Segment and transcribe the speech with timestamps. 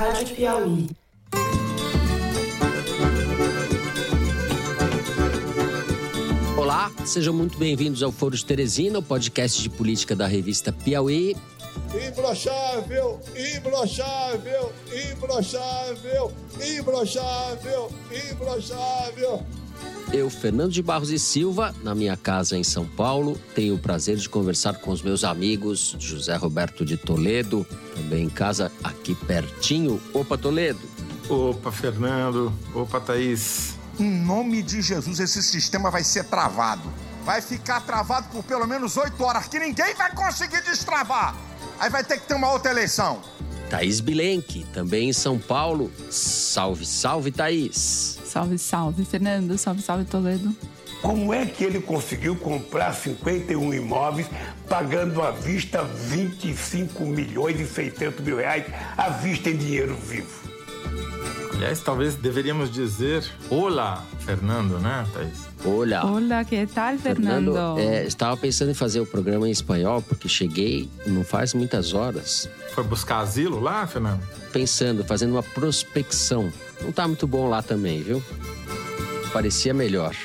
[0.00, 0.88] Rádio Piauí.
[6.56, 11.36] Olá, sejam muito bem-vindos ao Foro de Teresina, o podcast de política da revista Piauí.
[12.08, 14.72] Imbrochável, imbrochável,
[15.12, 16.32] imbrochável,
[16.78, 17.90] imbrochável,
[18.32, 19.44] imbrochável.
[20.12, 24.16] Eu, Fernando de Barros e Silva, na minha casa em São Paulo, tenho o prazer
[24.16, 30.02] de conversar com os meus amigos José Roberto de Toledo, também em casa aqui pertinho.
[30.12, 30.80] Opa, Toledo.
[31.28, 32.52] Opa, Fernando.
[32.74, 33.74] Opa, Thaís.
[34.00, 36.92] Em nome de Jesus, esse sistema vai ser travado.
[37.24, 41.36] Vai ficar travado por pelo menos oito horas, que ninguém vai conseguir destravar.
[41.78, 43.22] Aí vai ter que ter uma outra eleição.
[43.70, 45.92] Thaís Bilenque, também em São Paulo.
[46.10, 48.18] Salve, salve, Thaís.
[48.24, 49.56] Salve, salve, Fernando.
[49.56, 50.54] Salve, salve, Toledo.
[51.00, 54.26] Como é que ele conseguiu comprar 51 imóveis
[54.68, 58.66] pagando à vista 25 milhões e 600 mil reais
[58.98, 60.50] à vista em dinheiro vivo?
[61.54, 65.49] Aliás, talvez deveríamos dizer Olá, Fernando, né, Thaís?
[65.64, 66.04] Olá.
[66.10, 67.54] Olá, que tal, Fernando?
[67.78, 72.48] é, estava pensando em fazer o programa em espanhol, porque cheguei não faz muitas horas.
[72.74, 74.22] Foi buscar asilo lá, Fernando?
[74.52, 76.50] Pensando, fazendo uma prospecção.
[76.82, 78.22] Não tá muito bom lá também, viu?
[79.32, 80.16] Parecia melhor.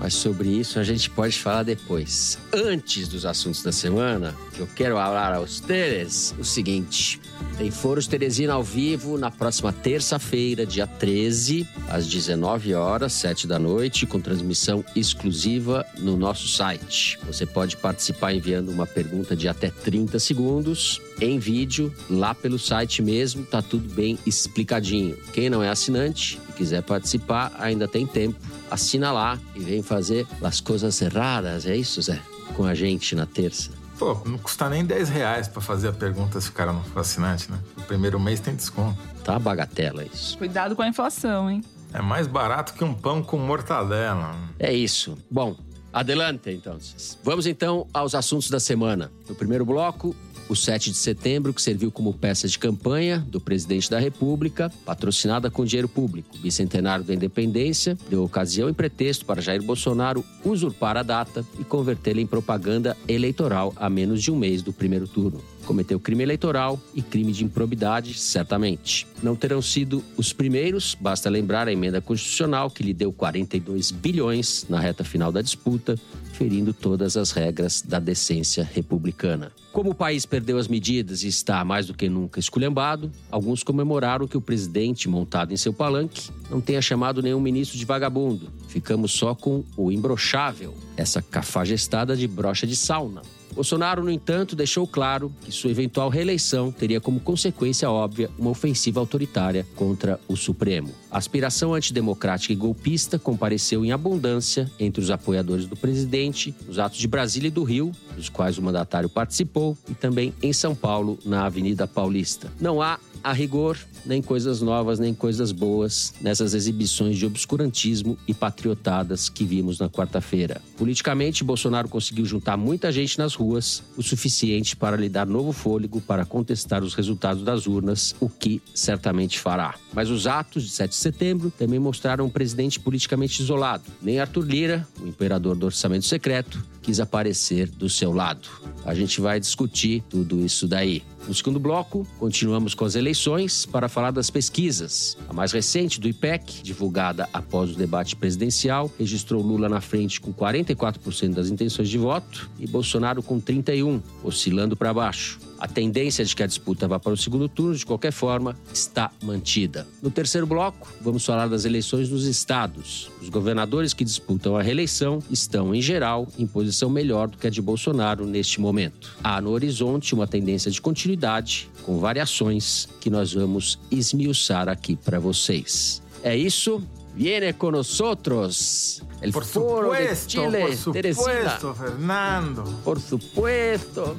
[0.00, 2.38] Mas sobre isso a gente pode falar depois.
[2.52, 7.20] Antes dos assuntos da semana, eu quero falar a vocês o seguinte:
[7.56, 13.58] tem Foros Teresina ao vivo na próxima terça-feira, dia 13, às 19 horas, 7 da
[13.58, 17.18] noite, com transmissão exclusiva no nosso site.
[17.26, 23.02] Você pode participar enviando uma pergunta de até 30 segundos em vídeo lá pelo site
[23.02, 25.16] mesmo, tá tudo bem explicadinho.
[25.32, 28.38] Quem não é assinante e quiser participar, ainda tem tempo.
[28.70, 32.20] Assina lá e vem fazer as coisas erradas, é isso, Zé?
[32.54, 33.77] Com a gente na terça.
[33.98, 37.00] Pô, não custa nem 10 reais pra fazer a pergunta se o cara não for
[37.00, 37.58] assinante, né?
[37.76, 38.96] O primeiro mês tem desconto.
[39.24, 40.38] Tá bagatela isso.
[40.38, 41.64] Cuidado com a inflação, hein?
[41.92, 44.36] É mais barato que um pão com mortadela.
[44.58, 45.18] É isso.
[45.28, 45.56] Bom,
[45.92, 46.78] adelante então.
[47.24, 49.10] Vamos então aos assuntos da semana.
[49.28, 50.14] No primeiro bloco,
[50.48, 55.50] o 7 de setembro, que serviu como peça de campanha do presidente da República, patrocinada
[55.50, 56.36] com dinheiro público.
[56.38, 62.20] Bicentenário da independência deu ocasião e pretexto para Jair Bolsonaro usurpar a data e convertê-la
[62.20, 65.40] em propaganda eleitoral a menos de um mês do primeiro turno.
[65.68, 69.06] Cometeu crime eleitoral e crime de improbidade, certamente.
[69.22, 74.64] Não terão sido os primeiros, basta lembrar a emenda constitucional que lhe deu 42 bilhões
[74.66, 75.94] na reta final da disputa,
[76.32, 79.52] ferindo todas as regras da decência republicana.
[79.70, 84.26] Como o país perdeu as medidas e está mais do que nunca esculhambado, alguns comemoraram
[84.26, 88.50] que o presidente, montado em seu palanque, não tenha chamado nenhum ministro de vagabundo.
[88.68, 93.20] Ficamos só com o imbrochável, essa cafajestada de brocha de sauna.
[93.54, 99.00] Bolsonaro, no entanto, deixou claro que sua eventual reeleição teria como consequência óbvia uma ofensiva
[99.00, 100.90] autoritária contra o Supremo.
[101.10, 106.98] A aspiração antidemocrática e golpista compareceu em abundância entre os apoiadores do presidente nos atos
[106.98, 111.18] de Brasília e do Rio, dos quais o mandatário participou, e também em São Paulo,
[111.24, 112.52] na Avenida Paulista.
[112.60, 118.34] Não há a rigor, nem coisas novas, nem coisas boas nessas exibições de obscurantismo e
[118.34, 120.62] patriotadas que vimos na quarta-feira.
[120.76, 126.00] Politicamente, Bolsonaro conseguiu juntar muita gente nas ruas, o suficiente para lhe dar novo fôlego
[126.00, 129.76] para contestar os resultados das urnas, o que certamente fará.
[129.92, 133.84] Mas os atos de 7 de setembro também mostraram um presidente politicamente isolado.
[134.02, 138.48] Nem Arthur Lira, o imperador do orçamento secreto, quis aparecer do seu lado.
[138.82, 141.02] A gente vai discutir tudo isso daí.
[141.26, 145.14] No segundo bloco, continuamos com as eleições para falar das pesquisas.
[145.28, 150.32] A mais recente, do IPEC, divulgada após o debate presidencial, registrou Lula na frente com
[150.32, 155.38] 44% das intenções de voto e Bolsonaro com 31%, oscilando para baixo.
[155.58, 159.10] A tendência de que a disputa vá para o segundo turno, de qualquer forma, está
[159.22, 159.86] mantida.
[160.00, 163.10] No terceiro bloco, vamos falar das eleições nos estados.
[163.20, 167.50] Os governadores que disputam a reeleição estão, em geral, em posição melhor do que a
[167.50, 169.16] de Bolsonaro neste momento.
[169.22, 175.18] Há no horizonte uma tendência de continuidade, com variações que nós vamos esmiuçar aqui para
[175.18, 176.00] vocês.
[176.22, 176.82] É isso.
[177.18, 181.74] Viene con nosotros el Por Foro de supuesto, Chile, por supuesto, Teresina.
[181.74, 182.62] Fernando.
[182.84, 184.16] Por supuesto.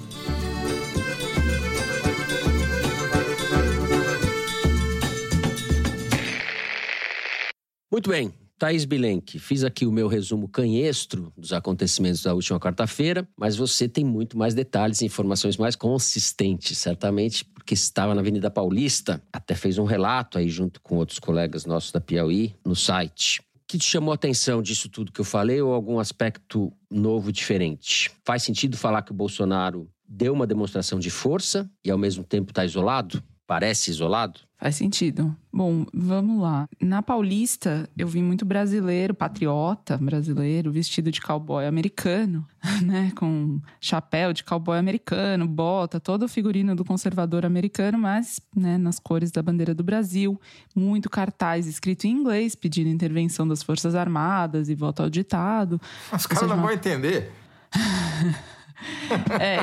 [7.92, 13.28] Muito bem, Thaís Bilenque, fiz aqui o meu resumo canhestro dos acontecimentos da última quarta-feira,
[13.36, 18.52] mas você tem muito mais detalhes e informações mais consistentes, certamente porque estava na Avenida
[18.52, 23.40] Paulista, até fez um relato aí junto com outros colegas nossos da Piauí no site.
[23.40, 27.32] O que te chamou a atenção disso tudo que eu falei ou algum aspecto novo
[27.32, 28.12] diferente?
[28.24, 32.52] Faz sentido falar que o Bolsonaro deu uma demonstração de força e ao mesmo tempo
[32.52, 33.24] está isolado?
[33.50, 34.42] Parece isolado?
[34.60, 35.36] Faz sentido.
[35.52, 36.70] Bom, vamos lá.
[36.80, 42.46] Na Paulista, eu vi muito brasileiro, patriota brasileiro, vestido de cowboy americano,
[42.86, 43.12] né?
[43.16, 49.00] Com chapéu de cowboy americano, bota, todo o figurino do conservador americano, mas né, nas
[49.00, 50.40] cores da bandeira do Brasil.
[50.76, 55.82] Muito cartaz escrito em inglês, pedindo intervenção das Forças Armadas e voto ao ditado.
[56.14, 57.32] Os caras não vão entender.
[59.40, 59.60] É,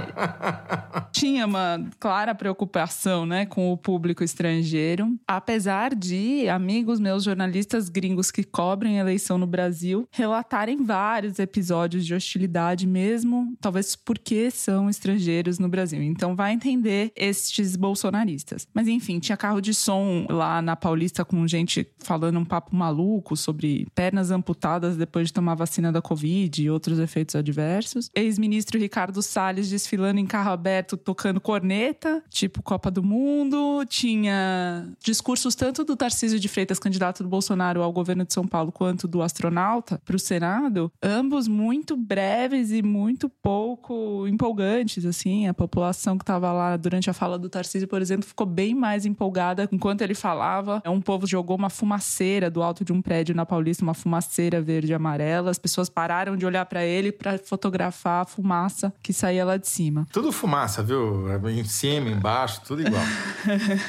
[1.13, 8.31] tinha uma clara preocupação né, com o público estrangeiro, apesar de amigos meus jornalistas gringos
[8.31, 15.59] que cobrem eleição no Brasil relatarem vários episódios de hostilidade, mesmo talvez porque são estrangeiros
[15.59, 16.03] no Brasil.
[16.03, 18.67] Então vai entender estes bolsonaristas.
[18.73, 23.37] Mas enfim, tinha carro de som lá na Paulista com gente falando um papo maluco
[23.37, 28.11] sobre pernas amputadas depois de tomar vacina da Covid e outros efeitos adversos.
[28.15, 33.85] Ex-ministro Ricardo Ricardo Salles desfilando em carro aberto, tocando corneta, tipo Copa do Mundo.
[33.89, 38.73] Tinha discursos tanto do Tarcísio de Freitas, candidato do Bolsonaro ao governo de São Paulo,
[38.73, 45.47] quanto do astronauta para o Senado, ambos muito breves e muito pouco empolgantes, assim.
[45.47, 49.07] A população que estava lá durante a fala do Tarcísio, por exemplo, ficou bem mais
[49.07, 50.83] empolgada enquanto ele falava.
[50.85, 54.91] Um povo jogou uma fumaceira do alto de um prédio na Paulista, uma fumaceira verde
[54.91, 55.49] e amarela.
[55.49, 59.69] As pessoas pararam de olhar para ele para fotografar a fumaça que saía lá de
[59.69, 60.07] cima.
[60.13, 61.27] Tudo fumaça, viu?
[61.49, 63.03] Em cima, embaixo, tudo igual.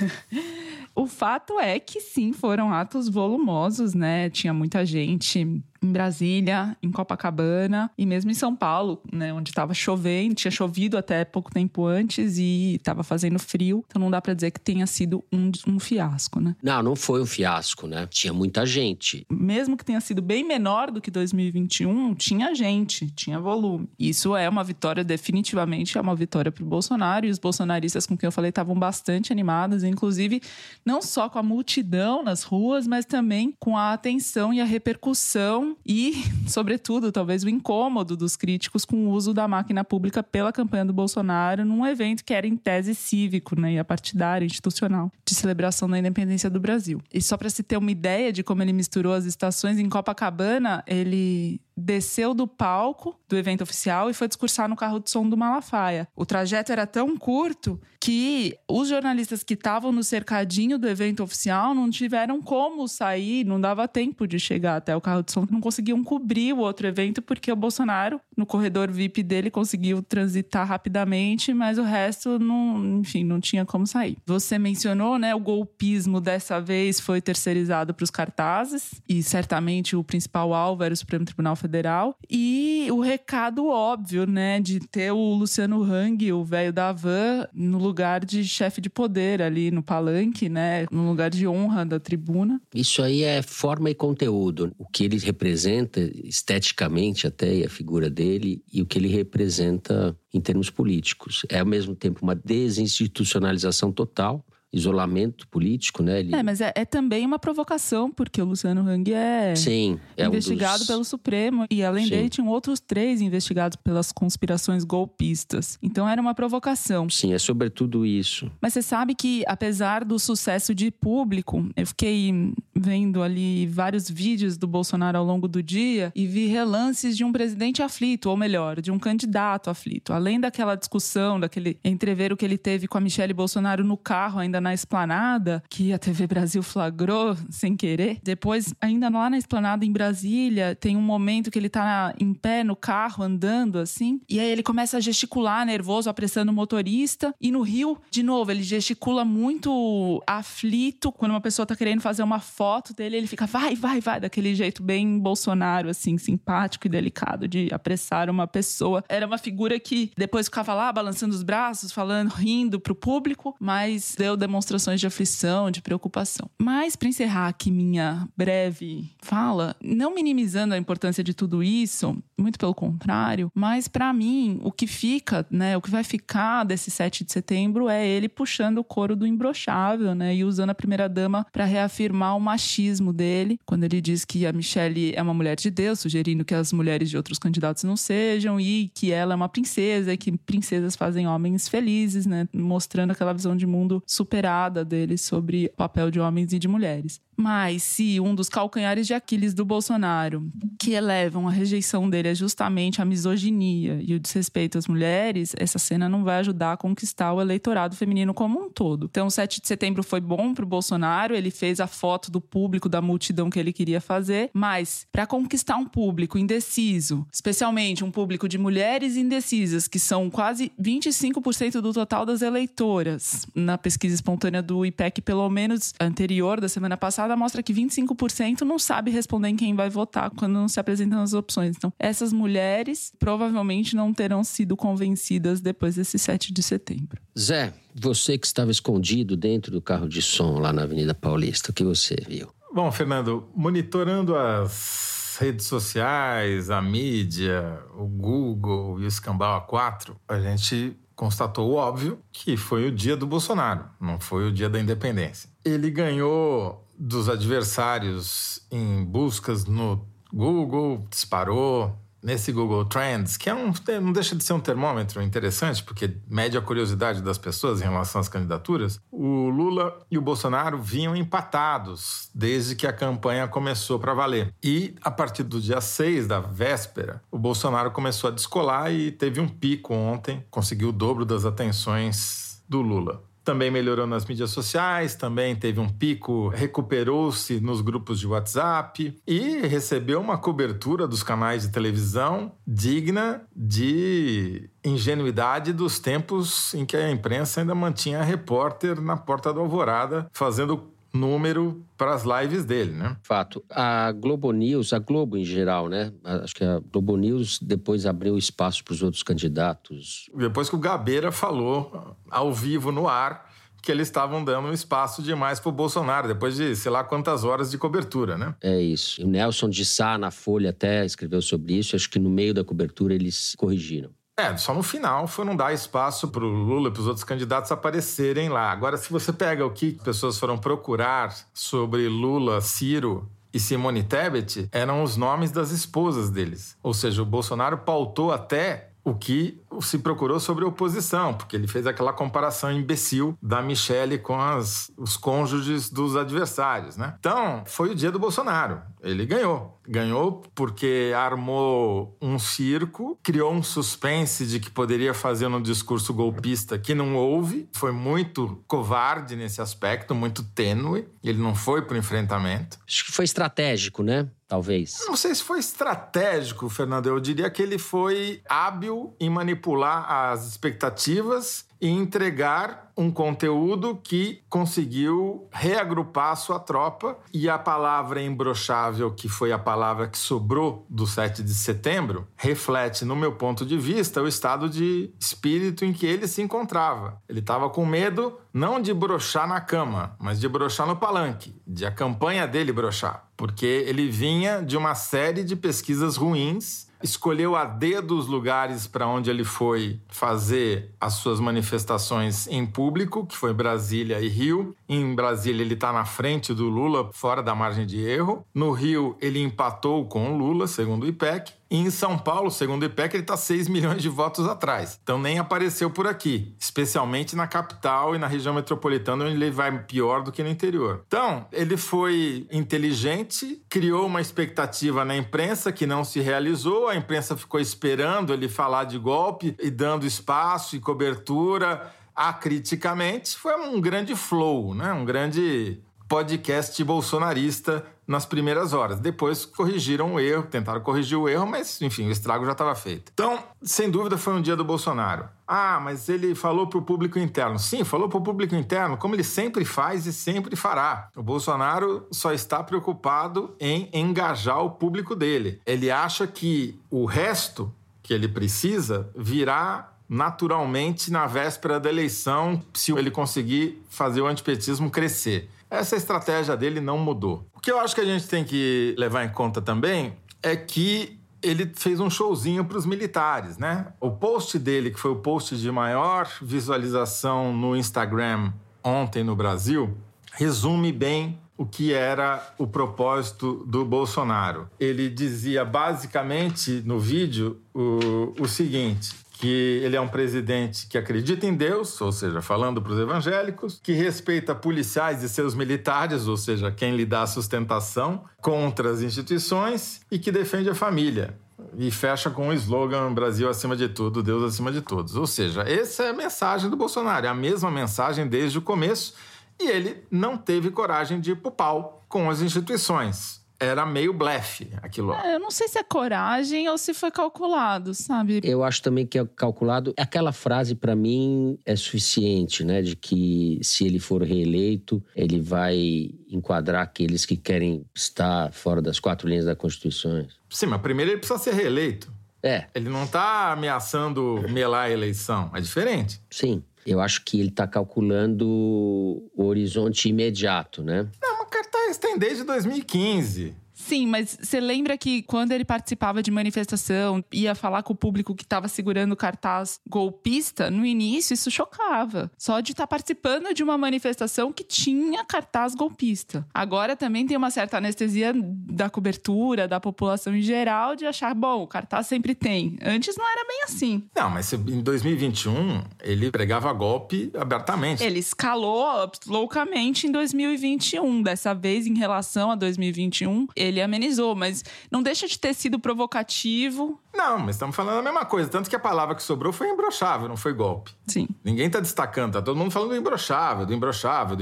[0.95, 4.29] o fato é que sim, foram atos volumosos, né?
[4.29, 9.73] Tinha muita gente em Brasília, em Copacabana e mesmo em São Paulo, né, onde estava
[9.73, 14.33] chovendo, tinha chovido até pouco tempo antes e estava fazendo frio, então não dá para
[14.33, 16.55] dizer que tenha sido um, um fiasco, né?
[16.61, 18.07] Não, não foi um fiasco, né?
[18.09, 19.25] Tinha muita gente.
[19.29, 23.89] Mesmo que tenha sido bem menor do que 2021, tinha gente, tinha volume.
[23.97, 28.17] Isso é uma vitória, definitivamente é uma vitória para o Bolsonaro e os bolsonaristas com
[28.17, 30.41] quem eu falei estavam bastante animados, inclusive
[30.85, 35.66] não só com a multidão nas ruas, mas também com a atenção e a repercussão
[35.85, 40.85] e, sobretudo, talvez o incômodo dos críticos com o uso da máquina pública pela campanha
[40.85, 45.35] do Bolsonaro num evento que era em tese cívico, né, e a partidário, institucional, de
[45.35, 47.01] celebração da independência do Brasil.
[47.13, 50.83] E só para se ter uma ideia de como ele misturou as estações em Copacabana,
[50.87, 55.37] ele desceu do palco do evento oficial e foi discursar no carro de som do
[55.37, 56.07] Malafaia.
[56.15, 61.75] O trajeto era tão curto que os jornalistas que estavam no cercadinho do evento oficial
[61.75, 65.59] não tiveram como sair, não dava tempo de chegar até o carro de som, não
[65.59, 71.53] conseguiam cobrir o outro evento porque o Bolsonaro, no corredor VIP dele, conseguiu transitar rapidamente,
[71.53, 74.17] mas o resto não, enfim, não tinha como sair.
[74.25, 80.03] Você mencionou, né, o golpismo dessa vez foi terceirizado para os cartazes e certamente o
[80.03, 82.17] principal alvo era o Supremo Tribunal Federal Federal.
[82.29, 87.77] E o recado óbvio, né, de ter o Luciano Hang, o velho da van, no
[87.77, 92.61] lugar de chefe de poder ali no palanque, né, no lugar de honra da tribuna.
[92.73, 94.71] Isso aí é forma e conteúdo.
[94.77, 100.39] O que ele representa esteticamente até a figura dele e o que ele representa em
[100.39, 101.45] termos políticos.
[101.49, 104.45] É ao mesmo tempo uma desinstitucionalização total
[104.77, 106.19] isolamento político, né?
[106.19, 106.35] Ele...
[106.35, 110.75] É, mas é, é, também uma provocação, porque o Luciano Hang é, Sim, é investigado
[110.75, 110.87] um dos...
[110.87, 111.65] pelo Supremo.
[111.69, 112.09] E além Sim.
[112.11, 115.77] dele, tinham outros três investigados pelas conspirações golpistas.
[115.81, 117.09] Então era uma provocação.
[117.09, 118.51] Sim, é sobretudo isso.
[118.61, 124.57] Mas você sabe que, apesar do sucesso de público, eu fiquei vendo ali vários vídeos
[124.57, 128.81] do Bolsonaro ao longo do dia e vi relances de um presidente aflito, ou melhor,
[128.81, 130.13] de um candidato aflito.
[130.13, 134.61] Além daquela discussão, daquele entreveiro que ele teve com a Michelle Bolsonaro no carro, ainda
[134.61, 138.19] na esplanada, que a TV Brasil flagrou sem querer.
[138.23, 142.63] Depois, ainda lá na esplanada em Brasília, tem um momento que ele tá em pé
[142.63, 147.33] no carro, andando assim, e aí ele começa a gesticular nervoso, apressando o motorista.
[147.39, 152.23] E no Rio, de novo, ele gesticula muito aflito quando uma pessoa tá querendo fazer
[152.23, 156.89] uma foto dele, ele fica vai, vai, vai, daquele jeito bem Bolsonaro, assim, simpático e
[156.89, 159.03] delicado de apressar uma pessoa.
[159.09, 164.15] Era uma figura que depois ficava lá balançando os braços, falando, rindo pro público, mas
[164.17, 166.49] deu demonstrações de aflição, de preocupação.
[166.57, 172.59] Mas, para encerrar aqui minha breve fala, não minimizando a importância de tudo isso, muito
[172.59, 177.23] pelo contrário, mas para mim, o que fica, né, o que vai ficar desse 7
[177.23, 181.65] de setembro é ele puxando o couro do imbrochável, né, e usando a primeira-dama para
[181.65, 185.99] reafirmar o machismo dele, quando ele diz que a Michelle é uma mulher de Deus,
[185.99, 190.13] sugerindo que as mulheres de outros candidatos não sejam, e que ela é uma princesa,
[190.13, 194.47] e que princesas fazem homens felizes, né, mostrando aquela visão de mundo super
[194.87, 197.19] dele sobre o papel de homens e de mulheres.
[197.37, 202.35] Mas se um dos calcanhares de Aquiles do Bolsonaro, que elevam a rejeição dele é
[202.35, 207.33] justamente a misoginia e o desrespeito às mulheres, essa cena não vai ajudar a conquistar
[207.33, 209.07] o eleitorado feminino como um todo.
[209.09, 212.89] Então, 7 de setembro foi bom para o Bolsonaro, ele fez a foto do público,
[212.89, 218.47] da multidão que ele queria fazer, mas para conquistar um público indeciso, especialmente um público
[218.47, 224.85] de mulheres indecisas, que são quase 25% do total das eleitoras, na pesquisa espontânea do
[224.85, 229.75] IPEC, pelo menos anterior da semana passada, mostra que 25% não sabe responder em quem
[229.75, 231.75] vai votar quando não se apresentam as opções.
[231.75, 237.21] Então, essas mulheres provavelmente não terão sido convencidas depois desse 7 de setembro.
[237.37, 241.73] Zé, você que estava escondido dentro do carro de som lá na Avenida Paulista, o
[241.73, 242.47] que você viu?
[242.73, 250.39] Bom, Fernando, monitorando as redes sociais, a mídia, o Google e o Escambau A4, a
[250.39, 254.79] gente constatou o óbvio que foi o dia do Bolsonaro, não foi o dia da
[254.79, 255.49] independência.
[255.65, 263.71] Ele ganhou dos adversários em buscas no Google, disparou nesse Google Trends, que é um,
[264.01, 268.19] não deixa de ser um termômetro interessante, porque mede a curiosidade das pessoas em relação
[268.19, 274.13] às candidaturas, o Lula e o Bolsonaro vinham empatados desde que a campanha começou para
[274.13, 274.53] valer.
[274.61, 279.39] E a partir do dia 6 da véspera, o Bolsonaro começou a descolar e teve
[279.39, 285.15] um pico ontem, conseguiu o dobro das atenções do Lula também melhorou nas mídias sociais,
[285.15, 291.61] também teve um pico, recuperou-se nos grupos de WhatsApp e recebeu uma cobertura dos canais
[291.61, 299.15] de televisão digna de ingenuidade dos tempos em que a imprensa ainda mantinha repórter na
[299.15, 303.17] porta da alvorada fazendo número para as lives dele, né?
[303.23, 303.63] Fato.
[303.69, 306.11] A Globo News, a Globo em geral, né?
[306.23, 310.29] Acho que a Globo News depois abriu espaço para os outros candidatos.
[310.35, 313.47] Depois que o Gabeira falou ao vivo no ar
[313.81, 317.45] que eles estavam dando um espaço demais para o Bolsonaro, depois de sei lá quantas
[317.45, 318.53] horas de cobertura, né?
[318.61, 319.21] É isso.
[319.21, 321.95] E o Nelson de Sá, na Folha, até escreveu sobre isso.
[321.95, 324.09] Acho que no meio da cobertura eles corrigiram.
[324.39, 327.23] É, só no final foi não dar espaço para o Lula e para os outros
[327.23, 328.71] candidatos aparecerem lá.
[328.71, 334.69] Agora, se você pega o que pessoas foram procurar sobre Lula, Ciro e Simone Tebet,
[334.71, 336.77] eram os nomes das esposas deles.
[336.83, 341.87] Ou seja, o Bolsonaro pautou até o que se procurou sobre oposição, porque ele fez
[341.87, 347.15] aquela comparação imbecil da Michelle com as, os cônjuges dos adversários, né?
[347.19, 348.81] Então, foi o dia do Bolsonaro.
[349.01, 349.79] Ele ganhou.
[349.87, 356.77] Ganhou porque armou um circo, criou um suspense de que poderia fazer um discurso golpista
[356.77, 357.69] que não houve.
[357.73, 361.07] Foi muito covarde nesse aspecto, muito tênue.
[361.23, 362.77] Ele não foi para o enfrentamento.
[362.87, 364.27] Acho que foi estratégico, né?
[364.47, 365.03] Talvez?
[365.05, 367.07] Não sei se foi estratégico, Fernando.
[367.07, 374.41] Eu diria que ele foi hábil em manipular as expectativas e entregar um conteúdo que
[374.49, 380.85] conseguiu reagrupar a sua tropa e a palavra imbrochável, que foi a palavra que sobrou
[380.89, 385.93] do 7 de setembro, reflete, no meu ponto de vista, o estado de espírito em
[385.93, 387.21] que ele se encontrava.
[387.29, 391.85] Ele estava com medo não de brochar na cama, mas de brochar no palanque, de
[391.85, 397.65] a campanha dele brochar, porque ele vinha de uma série de pesquisas ruins escolheu a
[397.65, 403.53] dedo os lugares para onde ele foi fazer as suas manifestações em público, que foi
[403.53, 404.75] Brasília e Rio.
[404.87, 408.45] Em Brasília, ele está na frente do Lula, fora da margem de erro.
[408.53, 411.56] No Rio, ele empatou com o Lula, segundo o IPEC.
[411.69, 414.99] E em São Paulo, segundo o IPEC, ele está 6 milhões de votos atrás.
[415.03, 419.77] Então nem apareceu por aqui, especialmente na capital e na região metropolitana, onde ele vai
[419.83, 421.03] pior do que no interior.
[421.07, 427.35] Então, ele foi inteligente, criou uma expectativa na imprensa que não se realizou, a imprensa
[427.35, 433.37] ficou esperando ele falar de golpe e dando espaço e cobertura acriticamente.
[433.37, 434.91] Foi um grande flow, né?
[434.91, 438.99] um grande podcast bolsonarista nas primeiras horas.
[438.99, 443.11] Depois corrigiram o erro, tentaram corrigir o erro, mas enfim, o estrago já estava feito.
[443.13, 445.27] Então, sem dúvida, foi um dia do Bolsonaro.
[445.45, 447.59] Ah, mas ele falou para o público interno.
[447.59, 451.09] Sim, falou para o público interno, como ele sempre faz e sempre fará.
[451.15, 455.61] O Bolsonaro só está preocupado em engajar o público dele.
[455.65, 462.93] Ele acha que o resto que ele precisa virá naturalmente na véspera da eleição, se
[462.93, 465.49] ele conseguir fazer o antipetismo crescer.
[465.69, 467.47] Essa estratégia dele não mudou.
[467.53, 471.19] O que eu acho que a gente tem que levar em conta também é que
[471.41, 473.87] ele fez um showzinho para os militares, né?
[473.99, 478.51] O post dele, que foi o post de maior visualização no Instagram
[478.83, 479.95] ontem no Brasil,
[480.33, 484.69] resume bem o que era o propósito do Bolsonaro.
[484.79, 491.45] Ele dizia basicamente no vídeo o, o seguinte: que ele é um presidente que acredita
[491.45, 496.35] em Deus, ou seja, falando para os evangélicos, que respeita policiais e seus militares, ou
[496.35, 501.37] seja, quem lhe dá sustentação contra as instituições e que defende a família.
[501.77, 505.15] E fecha com o slogan Brasil acima de tudo, Deus acima de todos.
[505.15, 509.13] Ou seja, essa é a mensagem do Bolsonaro, é a mesma mensagem desde o começo,
[509.59, 514.69] e ele não teve coragem de ir pro pau com as instituições era meio blefe
[514.81, 515.13] aquilo.
[515.13, 518.39] É, eu não sei se é coragem ou se foi calculado, sabe?
[518.43, 519.93] Eu acho também que é calculado.
[519.97, 522.81] Aquela frase, para mim, é suficiente, né?
[522.81, 528.99] De que se ele for reeleito, ele vai enquadrar aqueles que querem estar fora das
[528.99, 530.25] quatro linhas da Constituição.
[530.49, 532.11] Sim, mas primeiro ele precisa ser reeleito.
[532.43, 532.65] É.
[532.75, 535.51] Ele não está ameaçando melar a eleição.
[535.53, 536.21] É diferente.
[536.29, 536.63] Sim.
[536.85, 541.05] Eu acho que ele está calculando o horizonte imediato, né?
[541.21, 543.55] Não, mas cartaz tem desde 2015.
[543.87, 548.35] Sim, mas você lembra que quando ele participava de manifestação, ia falar com o público
[548.35, 552.29] que estava segurando cartaz golpista, no início isso chocava.
[552.37, 556.45] Só de estar tá participando de uma manifestação que tinha cartaz golpista.
[556.53, 561.63] Agora também tem uma certa anestesia da cobertura, da população em geral, de achar, bom,
[561.63, 562.77] o cartaz sempre tem.
[562.83, 564.03] Antes não era bem assim.
[564.13, 568.03] Não, mas em 2021 ele pregava golpe abertamente.
[568.03, 571.21] Ele escalou loucamente em 2021.
[571.21, 575.79] Dessa vez, em relação a 2021, ele ele amenizou, mas não deixa de ter sido
[575.79, 576.99] provocativo.
[577.13, 578.49] Não, mas estamos falando a mesma coisa.
[578.49, 580.91] Tanto que a palavra que sobrou foi imbrochável, não foi golpe.
[581.05, 581.27] Sim.
[581.43, 583.73] Ninguém está destacando, tá todo mundo falando do imbrochável, do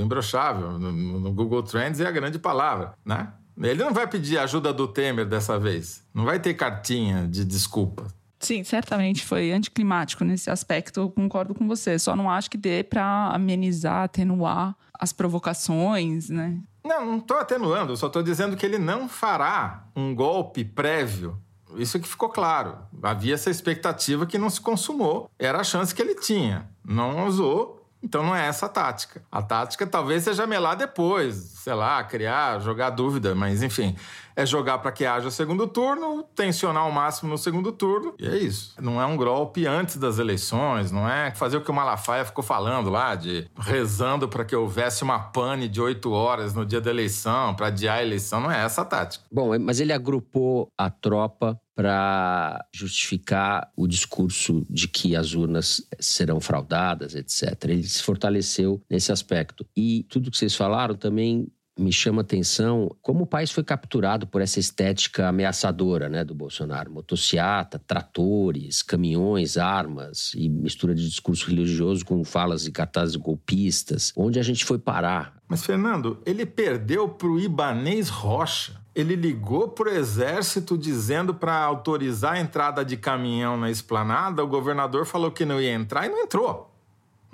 [0.02, 0.80] do.
[0.80, 3.34] No, no Google Trends é a grande palavra, né?
[3.62, 6.04] Ele não vai pedir ajuda do Temer dessa vez.
[6.14, 8.08] Não vai ter cartinha de desculpa.
[8.46, 11.98] Sim, certamente foi anticlimático nesse aspecto, eu concordo com você.
[11.98, 16.60] Só não acho que dê para amenizar, atenuar as provocações, né?
[16.84, 21.42] Não, não estou atenuando, só estou dizendo que ele não fará um golpe prévio.
[21.76, 22.78] Isso que ficou claro.
[23.02, 25.28] Havia essa expectativa que não se consumou.
[25.40, 26.70] Era a chance que ele tinha.
[26.86, 29.24] Não usou, então não é essa a tática.
[29.32, 33.96] A tática talvez seja melar depois, sei lá, criar, jogar dúvida, mas enfim
[34.36, 38.38] é jogar para que haja segundo turno, tensionar ao máximo no segundo turno, e é
[38.38, 38.74] isso.
[38.82, 42.44] Não é um golpe antes das eleições, não é fazer o que o Malafaia ficou
[42.44, 46.90] falando lá, de rezando para que houvesse uma pane de oito horas no dia da
[46.90, 49.26] eleição, para adiar a eleição, não é essa a tática.
[49.32, 56.40] Bom, mas ele agrupou a tropa para justificar o discurso de que as urnas serão
[56.40, 57.66] fraudadas, etc.
[57.66, 59.66] Ele se fortaleceu nesse aspecto.
[59.76, 64.42] E tudo que vocês falaram também me chama atenção como o país foi capturado por
[64.42, 66.92] essa estética ameaçadora né, do Bolsonaro.
[66.92, 74.14] Motociata, tratores, caminhões, armas e mistura de discurso religioso com falas e cartazes golpistas.
[74.16, 75.36] Onde a gente foi parar?
[75.48, 78.82] Mas, Fernando, ele perdeu para o Ibanês Rocha.
[78.96, 84.44] Ele ligou para o exército dizendo para autorizar a entrada de caminhão na esplanada.
[84.44, 86.75] O governador falou que não ia entrar e não entrou.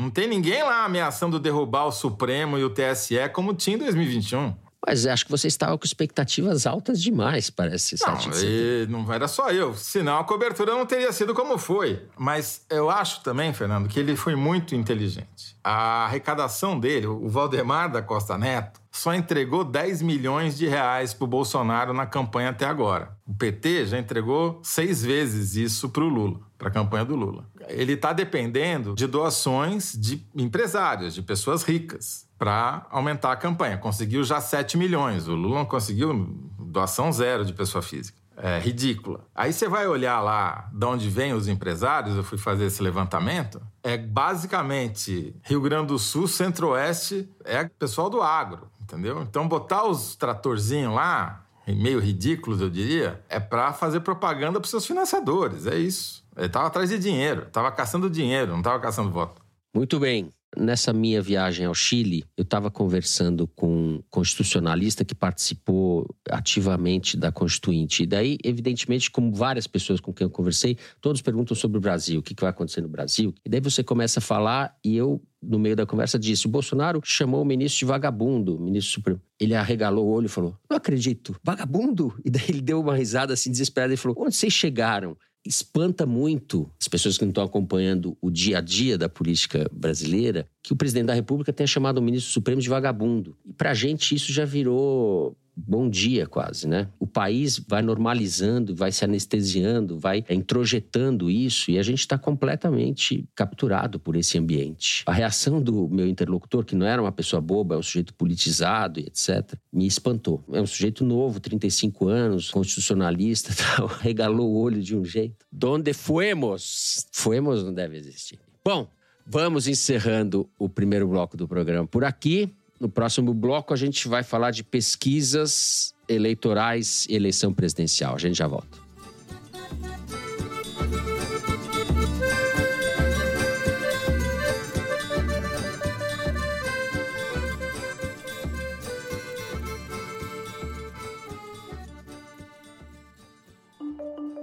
[0.02, 4.56] Não tem ninguém lá ameaçando derrubar o Supremo e o TSE como tinha em 2021.
[4.86, 9.28] Mas acho que você estava com expectativas altas demais para esse não, e não era
[9.28, 9.76] só eu.
[9.76, 12.02] Senão a cobertura não teria sido como foi.
[12.18, 15.56] Mas eu acho também, Fernando, que ele foi muito inteligente.
[15.64, 21.26] A arrecadação dele, o Valdemar da Costa Neto, só entregou 10 milhões de reais para
[21.26, 23.16] o Bolsonaro na campanha até agora.
[23.26, 27.43] O PT já entregou seis vezes isso para o Lula, para a campanha do Lula.
[27.67, 33.80] Ele está dependendo de doações de empresários, de pessoas ricas para aumentar a campanha.
[33.80, 35.28] Conseguiu já 7 milhões.
[35.28, 36.13] O Lula conseguiu
[36.60, 38.21] doação zero de pessoa física.
[38.38, 39.26] É ridícula.
[39.34, 43.60] Aí você vai olhar lá de onde vêm os empresários, eu fui fazer esse levantamento.
[43.84, 49.21] É basicamente Rio Grande do Sul, Centro-Oeste, é pessoal do agro, entendeu?
[49.21, 54.86] Então botar os tratorzinhos lá, meio ridículos, eu diria, é para fazer propaganda para seus
[54.86, 56.24] financiadores, é isso.
[56.36, 59.41] Ele estava atrás de dinheiro, estava caçando dinheiro, não estava caçando voto.
[59.74, 60.32] Muito bem.
[60.58, 67.32] Nessa minha viagem ao Chile, eu estava conversando com um constitucionalista que participou ativamente da
[67.32, 68.04] Constituinte.
[68.04, 72.20] E daí, evidentemente, como várias pessoas com quem eu conversei, todos perguntam sobre o Brasil,
[72.20, 73.34] o que vai acontecer no Brasil.
[73.46, 77.02] E daí você começa a falar e eu no meio da conversa disse: o Bolsonaro
[77.04, 79.22] chamou o ministro de vagabundo, ministro supremo.
[79.40, 82.14] Ele arregalou o olho e falou: Não acredito, vagabundo?
[82.24, 85.18] E daí ele deu uma risada assim desesperada e falou: Onde vocês chegaram?
[85.45, 90.47] Espanta muito as pessoas que não estão acompanhando o dia a dia da política brasileira
[90.62, 93.36] que o presidente da República tenha chamado o ministro supremo de vagabundo.
[93.45, 95.36] E para a gente isso já virou
[95.67, 96.88] bom dia quase, né?
[97.00, 103.28] O país vai normalizando, vai se anestesiando, vai introjetando isso e a gente está completamente
[103.36, 105.04] capturado por esse ambiente.
[105.06, 109.00] A reação do meu interlocutor, que não era uma pessoa boba, é um sujeito politizado
[109.00, 110.43] e etc., me espantou.
[110.52, 115.45] É um sujeito novo, 35 anos, constitucionalista, tal, regalou o olho de um jeito.
[115.52, 117.08] Donde fuemos?
[117.12, 118.39] Fuemos não deve existir.
[118.63, 118.88] Bom,
[119.26, 122.54] vamos encerrando o primeiro bloco do programa por aqui.
[122.82, 128.15] No próximo bloco, a gente vai falar de pesquisas eleitorais e eleição presidencial.
[128.15, 128.80] A gente já volta.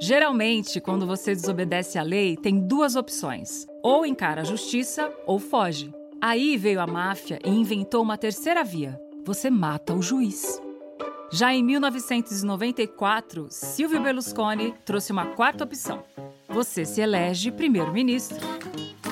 [0.01, 5.93] Geralmente, quando você desobedece à lei, tem duas opções: ou encara a justiça ou foge.
[6.21, 10.61] Aí veio a máfia e inventou uma terceira via: você mata o juiz.
[11.31, 16.03] Já em 1994, Silvio Berlusconi trouxe uma quarta opção:
[16.49, 18.39] você se elege primeiro-ministro.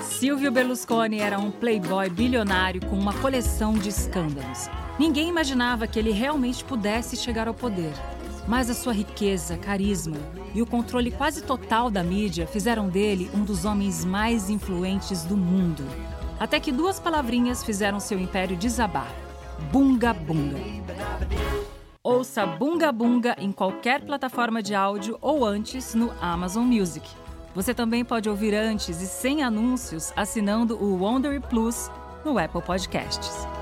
[0.02, 4.68] Silvio Berlusconi era um playboy bilionário com uma coleção de escândalos.
[4.98, 7.92] Ninguém imaginava que ele realmente pudesse chegar ao poder.
[8.48, 10.16] Mas a sua riqueza, carisma
[10.54, 15.36] e o controle quase total da mídia fizeram dele um dos homens mais influentes do
[15.36, 15.84] mundo.
[16.38, 19.10] Até que duas palavrinhas fizeram seu império desabar:
[19.72, 20.58] Bunga Bunga.
[22.02, 27.08] Ouça Bunga Bunga em qualquer plataforma de áudio ou antes no Amazon Music.
[27.54, 31.90] Você também pode ouvir antes e sem anúncios assinando o Wondery Plus
[32.24, 33.55] no Apple Podcasts.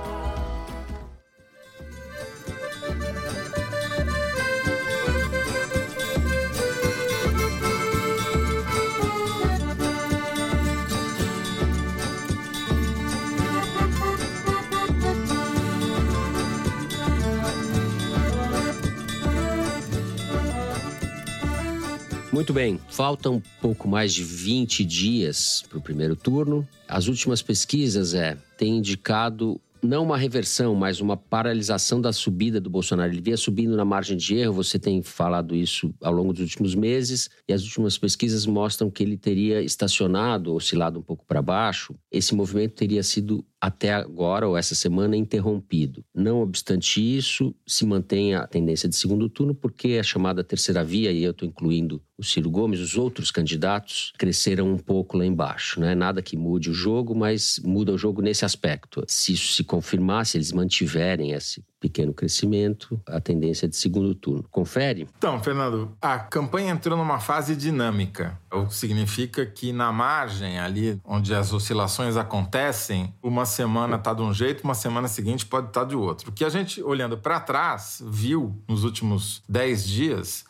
[22.35, 26.67] Muito bem, faltam um pouco mais de 20 dias para o primeiro turno.
[26.89, 32.69] As últimas pesquisas é, têm indicado não uma reversão, mas uma paralisação da subida do
[32.69, 33.13] Bolsonaro.
[33.13, 36.75] Ele vinha subindo na margem de erro, você tem falado isso ao longo dos últimos
[36.75, 41.95] meses, e as últimas pesquisas mostram que ele teria estacionado, oscilado um pouco para baixo.
[42.11, 46.05] Esse movimento teria sido até agora ou essa semana interrompido.
[46.15, 51.11] Não obstante isso, se mantém a tendência de segundo turno, porque a chamada terceira via,
[51.11, 55.81] e eu estou incluindo o Ciro Gomes, os outros candidatos cresceram um pouco lá embaixo.
[55.81, 59.03] Não é nada que mude o jogo, mas muda o jogo nesse aspecto.
[59.09, 64.43] Se isso se confirmar, se eles mantiverem esse pequeno crescimento, a tendência de segundo turno.
[64.51, 65.07] Confere?
[65.19, 70.99] Então, Fernando, a campanha entrou numa fase dinâmica, o que significa que na margem, ali
[71.05, 75.83] onde as oscilações acontecem, uma semana está de um jeito, uma semana seguinte pode estar
[75.83, 76.31] tá de outro.
[76.31, 80.45] O que a gente, olhando para trás, viu nos últimos 10 dias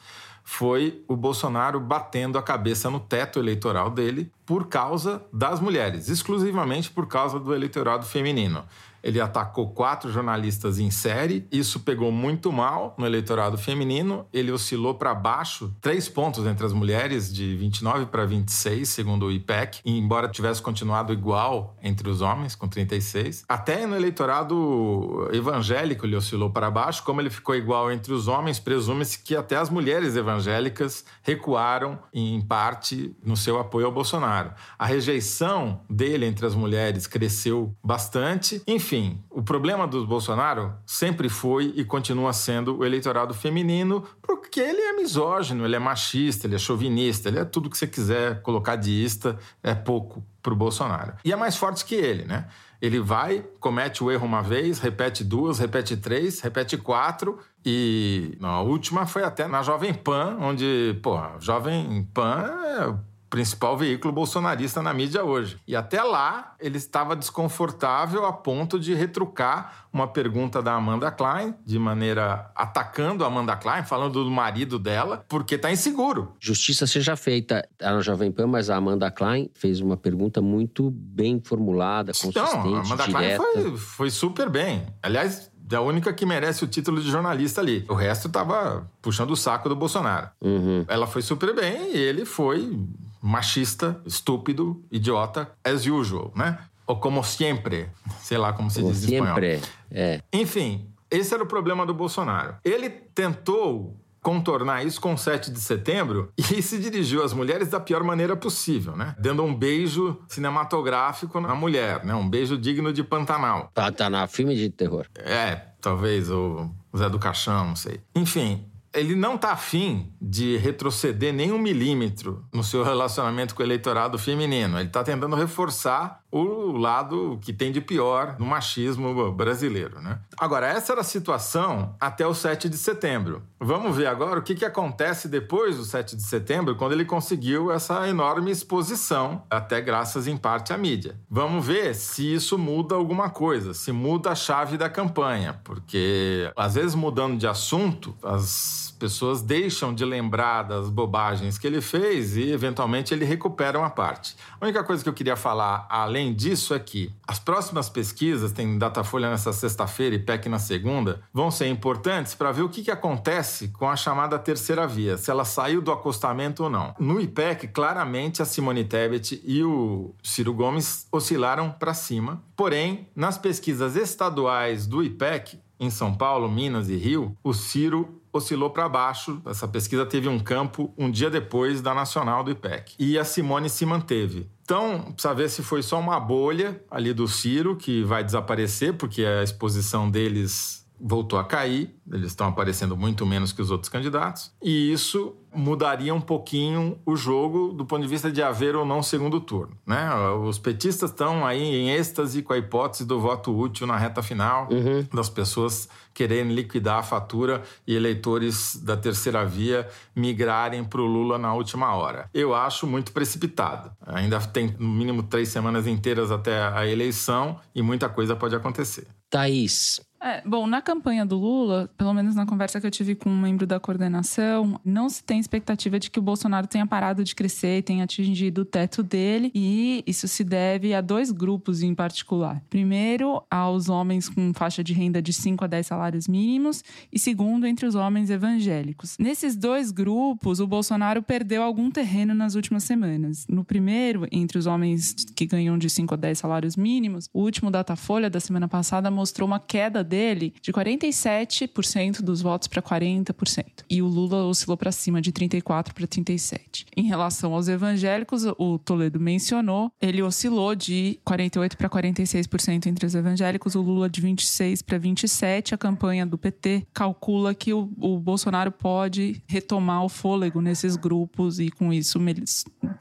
[0.46, 6.90] foi o Bolsonaro batendo a cabeça no teto eleitoral dele por causa das mulheres, exclusivamente
[6.90, 8.62] por causa do eleitorado feminino.
[9.04, 11.46] Ele atacou quatro jornalistas em série.
[11.52, 14.26] Isso pegou muito mal no eleitorado feminino.
[14.32, 19.32] Ele oscilou para baixo, três pontos entre as mulheres, de 29 para 26, segundo o
[19.32, 23.44] IPEC, embora tivesse continuado igual entre os homens, com 36.
[23.46, 27.04] Até no eleitorado evangélico ele oscilou para baixo.
[27.04, 32.40] Como ele ficou igual entre os homens, presume-se que até as mulheres evangélicas recuaram, em
[32.40, 34.52] parte, no seu apoio ao Bolsonaro.
[34.78, 38.62] A rejeição dele entre as mulheres cresceu bastante.
[38.66, 44.60] Enfim, enfim, o problema do Bolsonaro sempre foi e continua sendo o eleitorado feminino, porque
[44.60, 48.40] ele é misógino, ele é machista, ele é chauvinista, ele é tudo que você quiser
[48.42, 51.14] colocar de ista, é pouco para o Bolsonaro.
[51.24, 52.46] E é mais forte que ele, né?
[52.80, 57.38] Ele vai, comete o erro uma vez, repete duas, repete três, repete quatro.
[57.64, 64.12] E a última foi até na Jovem Pan, onde, pô, Jovem Pan é principal veículo
[64.12, 65.58] bolsonarista na mídia hoje.
[65.66, 71.52] E até lá ele estava desconfortável a ponto de retrucar uma pergunta da Amanda Klein,
[71.66, 76.32] de maneira atacando a Amanda Klein, falando do marido dela, porque está inseguro.
[76.38, 81.42] Justiça seja feita na Jovem Pan, mas a Amanda Klein fez uma pergunta muito bem
[81.44, 83.42] formulada, consistente, então, a Amanda direta.
[83.42, 84.86] Klein foi, foi super bem.
[85.02, 87.84] Aliás, é a única que merece o título de jornalista ali.
[87.88, 90.28] O resto tava puxando o saco do Bolsonaro.
[90.40, 90.84] Uhum.
[90.86, 92.78] Ela foi super bem e ele foi
[93.24, 96.58] machista, estúpido, idiota, as usual, né?
[96.86, 97.88] Ou como sempre,
[98.20, 99.34] sei lá como se como diz em espanhol.
[99.34, 99.60] Sempre,
[99.90, 100.20] é.
[100.30, 102.56] Enfim, esse era o problema do Bolsonaro.
[102.62, 107.80] Ele tentou contornar isso com o 7 de setembro e se dirigiu às mulheres da
[107.80, 109.14] pior maneira possível, né?
[109.18, 112.14] Dando um beijo cinematográfico na mulher, né?
[112.14, 113.70] Um beijo digno de Pantanal.
[113.74, 115.06] Pantanal, filme de terror.
[115.16, 118.00] É, talvez o Zé do Caixão, não sei.
[118.14, 123.66] Enfim, ele não está afim de retroceder nem um milímetro no seu relacionamento com o
[123.66, 124.78] eleitorado feminino.
[124.78, 130.00] Ele está tentando reforçar o lado que tem de pior no machismo brasileiro.
[130.00, 130.18] Né?
[130.36, 133.42] Agora, essa era a situação até o 7 de setembro.
[133.60, 137.70] Vamos ver agora o que, que acontece depois do 7 de setembro, quando ele conseguiu
[137.70, 141.16] essa enorme exposição, até graças em parte à mídia.
[141.30, 146.74] Vamos ver se isso muda alguma coisa, se muda a chave da campanha, porque às
[146.74, 152.50] vezes mudando de assunto, as pessoas deixam de lembrar das bobagens que ele fez e
[152.50, 154.36] eventualmente ele recupera uma parte.
[154.60, 158.50] A única coisa que eu queria falar além além disso é que as próximas pesquisas,
[158.52, 162.82] tem Datafolha nessa sexta-feira e PEC na segunda, vão ser importantes para ver o que,
[162.82, 166.94] que acontece com a chamada terceira via, se ela saiu do acostamento ou não.
[166.98, 173.36] No IPEC, claramente a Simone Tebet e o Ciro Gomes oscilaram para cima, porém, nas
[173.36, 179.40] pesquisas estaduais do IPEC, em São Paulo, Minas e Rio, o Ciro oscilou para baixo.
[179.44, 182.94] Essa pesquisa teve um campo um dia depois da nacional do IPEC.
[182.98, 184.48] E a Simone se manteve.
[184.64, 189.22] Então, precisa ver se foi só uma bolha ali do Ciro que vai desaparecer, porque
[189.22, 194.52] a exposição deles voltou a cair, eles estão aparecendo muito menos que os outros candidatos,
[194.62, 199.02] e isso mudaria um pouquinho o jogo do ponto de vista de haver ou não
[199.02, 199.76] segundo turno.
[199.86, 200.12] Né?
[200.42, 204.68] Os petistas estão aí em êxtase com a hipótese do voto útil na reta final,
[204.70, 205.06] uhum.
[205.12, 211.38] das pessoas querendo liquidar a fatura e eleitores da terceira via migrarem para o Lula
[211.38, 212.28] na última hora.
[212.32, 213.92] Eu acho muito precipitado.
[214.06, 219.06] Ainda tem no mínimo três semanas inteiras até a eleição e muita coisa pode acontecer.
[219.28, 223.28] Thaís, é, bom, na campanha do Lula, pelo menos na conversa que eu tive com
[223.28, 227.34] um membro da coordenação, não se tem expectativa de que o Bolsonaro tenha parado de
[227.34, 231.94] crescer e tenha atingido o teto dele, e isso se deve a dois grupos em
[231.94, 232.62] particular.
[232.70, 236.82] Primeiro, aos homens com faixa de renda de 5 a 10 salários mínimos,
[237.12, 239.18] e segundo, entre os homens evangélicos.
[239.18, 243.46] Nesses dois grupos, o Bolsonaro perdeu algum terreno nas últimas semanas.
[243.46, 247.70] No primeiro, entre os homens que ganham de 5 a 10 salários mínimos, o último
[247.70, 253.64] Datafolha da semana passada mostrou uma queda dele de 47% dos votos para 40%.
[253.90, 256.86] E o Lula oscilou para cima de 34 para 37.
[256.96, 263.14] Em relação aos evangélicos, o Toledo mencionou, ele oscilou de 48 para 46% entre os
[263.14, 265.74] evangélicos, o Lula de 26 para 27.
[265.74, 271.58] A campanha do PT calcula que o, o Bolsonaro pode retomar o fôlego nesses grupos
[271.58, 272.18] e com isso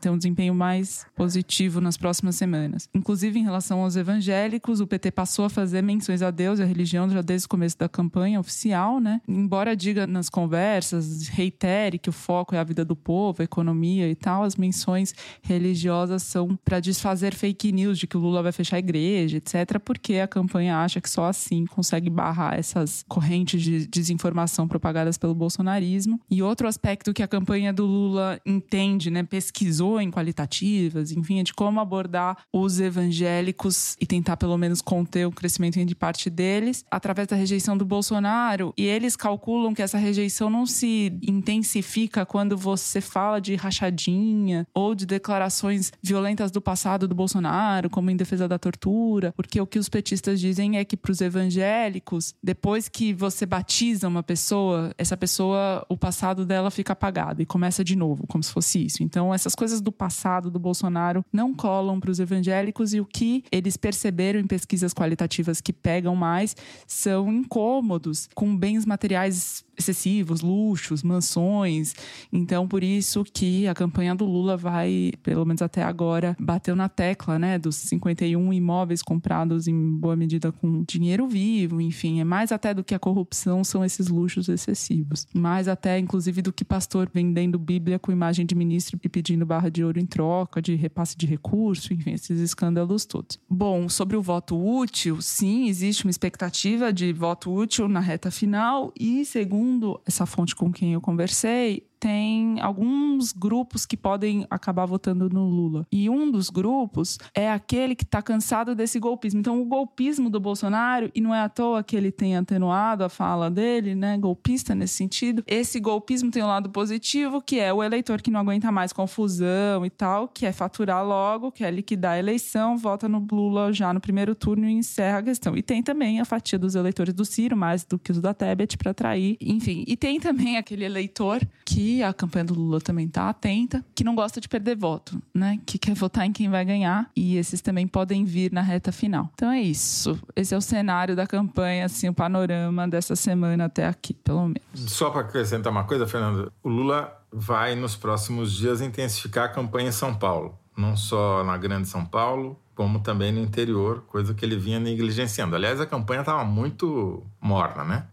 [0.01, 2.89] ter um desempenho mais positivo nas próximas semanas.
[2.93, 6.92] Inclusive em relação aos evangélicos, o PT passou a fazer menções a Deus e religião
[6.93, 9.21] já desde o começo da campanha oficial, né?
[9.27, 14.09] Embora diga nas conversas, reitere que o foco é a vida do povo, a economia
[14.09, 18.51] e tal, as menções religiosas são para desfazer fake news de que o Lula vai
[18.51, 23.61] fechar a igreja, etc., porque a campanha acha que só assim consegue barrar essas correntes
[23.61, 26.19] de desinformação propagadas pelo bolsonarismo.
[26.29, 31.43] E outro aspecto que a campanha do Lula entende, né, pesquisou em qualitativas, enfim, é
[31.43, 36.82] de como abordar os evangélicos e tentar pelo menos conter o crescimento de parte deles
[36.89, 42.57] através da rejeição do Bolsonaro, e eles calculam que essa rejeição não se intensifica quando
[42.57, 48.47] você fala de rachadinha ou de declarações violentas do passado do Bolsonaro, como em defesa
[48.47, 53.13] da tortura, porque o que os petistas dizem é que para os evangélicos, depois que
[53.13, 58.25] você batiza uma pessoa, essa pessoa, o passado dela fica apagado e começa de novo,
[58.27, 59.03] como se fosse isso.
[59.03, 63.43] Então, essas coisas do passado do Bolsonaro não colam para os evangélicos e o que
[63.51, 66.55] eles perceberam em pesquisas qualitativas que pegam mais
[66.87, 71.93] são incômodos, com bens materiais excessivos, luxos, mansões.
[72.31, 76.87] Então, por isso que a campanha do Lula vai, pelo menos até agora, bateu na
[76.87, 82.51] tecla, né, dos 51 imóveis comprados em boa medida com dinheiro vivo, enfim, é mais
[82.51, 85.27] até do que a corrupção são esses luxos excessivos.
[85.33, 89.69] Mais até, inclusive, do que pastor vendendo Bíblia com imagem de ministro e pedindo barra
[89.69, 93.39] de ouro em troca, de repasse de recurso, enfim, esses escândalos todos.
[93.49, 98.93] Bom, sobre o voto útil, sim, existe uma expectativa de voto útil na reta final
[98.99, 99.62] e, segundo
[100.05, 105.87] essa fonte com quem eu conversei, tem alguns grupos que podem acabar votando no Lula.
[105.89, 109.39] E um dos grupos é aquele que está cansado desse golpismo.
[109.39, 113.09] Então, o golpismo do Bolsonaro, e não é à toa que ele tem atenuado a
[113.09, 114.17] fala dele, né?
[114.17, 115.45] Golpista nesse sentido.
[115.47, 119.85] Esse golpismo tem um lado positivo, que é o eleitor que não aguenta mais confusão
[119.85, 123.93] e tal, que é faturar logo, que é liquidar a eleição, vota no Lula já
[123.93, 125.55] no primeiro turno e encerra a questão.
[125.55, 128.77] E tem também a fatia dos eleitores do Ciro, mais do que os da Tebet,
[128.77, 129.37] para atrair.
[129.39, 134.03] Enfim, e tem também aquele eleitor que a campanha do Lula também tá atenta, que
[134.03, 135.59] não gosta de perder voto, né?
[135.65, 137.09] Que quer votar em quem vai ganhar.
[137.15, 139.29] E esses também podem vir na reta final.
[139.33, 140.17] Então é isso.
[140.35, 144.61] Esse é o cenário da campanha, assim, o panorama dessa semana até aqui, pelo menos.
[144.73, 149.89] Só para acrescentar uma coisa, Fernando, o Lula vai nos próximos dias intensificar a campanha
[149.89, 154.43] em São Paulo, não só na Grande São Paulo, como também no interior, coisa que
[154.43, 155.55] ele vinha negligenciando.
[155.55, 158.07] Aliás, a campanha estava muito morna, né?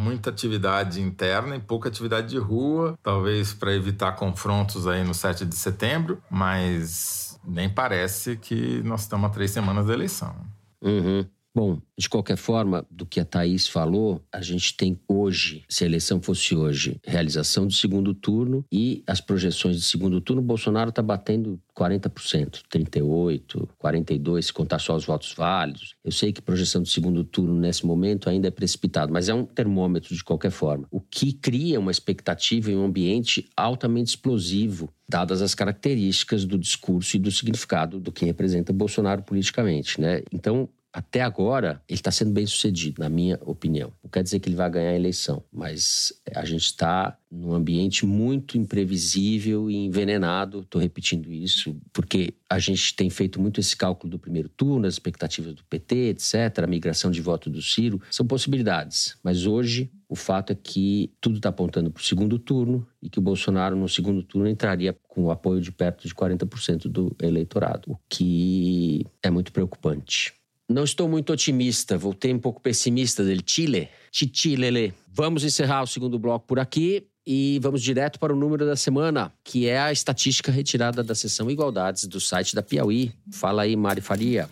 [0.00, 5.44] Muita atividade interna e pouca atividade de rua, talvez para evitar confrontos aí no 7
[5.44, 10.34] de setembro, mas nem parece que nós estamos a três semanas da eleição.
[10.82, 11.26] Uhum.
[11.52, 15.86] Bom, de qualquer forma, do que a Thaís falou, a gente tem hoje, se a
[15.86, 21.02] eleição fosse hoje, realização do segundo turno e as projeções de segundo turno, Bolsonaro está
[21.02, 25.96] batendo 40%, 38%, 42%, se contar só os votos válidos.
[26.04, 29.44] Eu sei que projeção do segundo turno nesse momento ainda é precipitado, mas é um
[29.44, 30.86] termômetro de qualquer forma.
[30.88, 37.16] O que cria uma expectativa em um ambiente altamente explosivo dadas as características do discurso
[37.16, 40.22] e do significado do que representa Bolsonaro politicamente, né?
[40.32, 43.92] Então, até agora, ele está sendo bem sucedido, na minha opinião.
[44.02, 48.04] Não quer dizer que ele vai ganhar a eleição, mas a gente está num ambiente
[48.04, 50.60] muito imprevisível e envenenado.
[50.60, 54.94] Estou repetindo isso porque a gente tem feito muito esse cálculo do primeiro turno, as
[54.94, 58.02] expectativas do PT, etc., a migração de voto do Ciro.
[58.10, 62.84] São possibilidades, mas hoje o fato é que tudo está apontando para o segundo turno
[63.00, 66.88] e que o Bolsonaro, no segundo turno, entraria com o apoio de perto de 40%
[66.88, 70.39] do eleitorado, o que é muito preocupante.
[70.70, 73.42] Não estou muito otimista, voltei um pouco pessimista dele.
[73.44, 74.94] Chile, Chichilele.
[75.12, 79.32] Vamos encerrar o segundo bloco por aqui e vamos direto para o número da semana,
[79.42, 83.12] que é a estatística retirada da seção Igualdades do site da Piauí.
[83.32, 84.48] Fala aí, Mari Faria.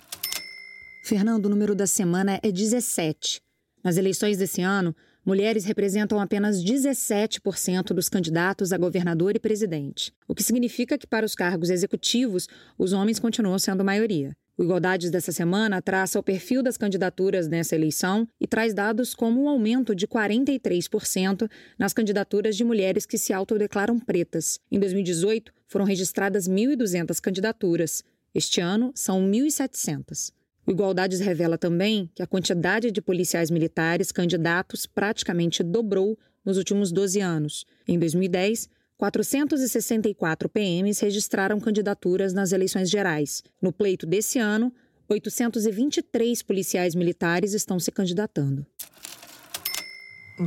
[1.04, 3.40] Fernando, o número da semana é 17.
[3.84, 10.34] Nas eleições desse ano, mulheres representam apenas 17% dos candidatos a governador e presidente, o
[10.34, 14.34] que significa que para os cargos executivos, os homens continuam sendo maioria.
[14.58, 19.44] O Igualdades dessa semana traça o perfil das candidaturas nessa eleição e traz dados como
[19.44, 24.58] um aumento de 43% nas candidaturas de mulheres que se autodeclaram pretas.
[24.68, 28.02] Em 2018, foram registradas 1.200 candidaturas.
[28.34, 30.32] Este ano, são 1.700.
[30.66, 36.90] O Igualdades revela também que a quantidade de policiais militares candidatos praticamente dobrou nos últimos
[36.90, 37.64] 12 anos.
[37.86, 43.44] Em 2010, 464 PMs registraram candidaturas nas eleições gerais.
[43.62, 44.72] No pleito desse ano,
[45.08, 48.66] 823 policiais militares estão se candidatando.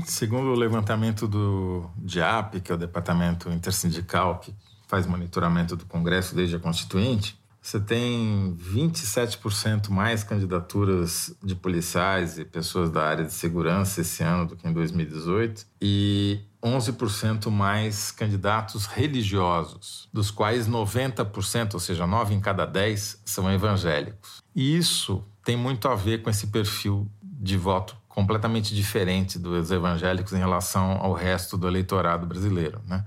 [0.05, 4.53] Segundo o levantamento do DIAP, que é o Departamento Intersindical que
[4.87, 12.43] faz monitoramento do Congresso desde a Constituinte, você tem 27% mais candidaturas de policiais e
[12.43, 18.87] pessoas da área de segurança esse ano do que em 2018 e 11% mais candidatos
[18.87, 24.41] religiosos, dos quais 90%, ou seja, 9 em cada 10, são evangélicos.
[24.55, 30.33] E isso tem muito a ver com esse perfil de voto completamente diferente dos evangélicos
[30.33, 33.05] em relação ao resto do eleitorado brasileiro, né?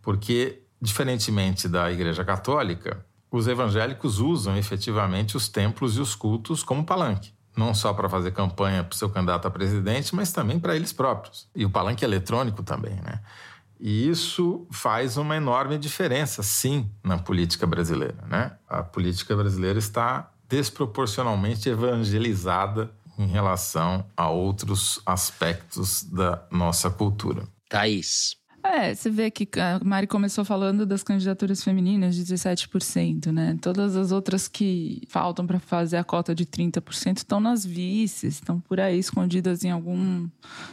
[0.00, 6.84] Porque, diferentemente da Igreja Católica, os evangélicos usam efetivamente os templos e os cultos como
[6.84, 10.76] palanque não só para fazer campanha para o seu candidato a presidente, mas também para
[10.76, 11.48] eles próprios.
[11.54, 13.20] E o palanque eletrônico também, né?
[13.80, 18.52] E isso faz uma enorme diferença, sim, na política brasileira, né?
[18.68, 27.42] A política brasileira está desproporcionalmente evangelizada em relação a outros aspectos da nossa cultura.
[27.68, 28.36] Thaís,
[28.78, 33.58] é, você vê que a Mari começou falando das candidaturas femininas, 17%, né?
[33.60, 38.60] Todas as outras que faltam para fazer a cota de 30% estão nas vices, estão
[38.60, 40.28] por aí escondidas em algum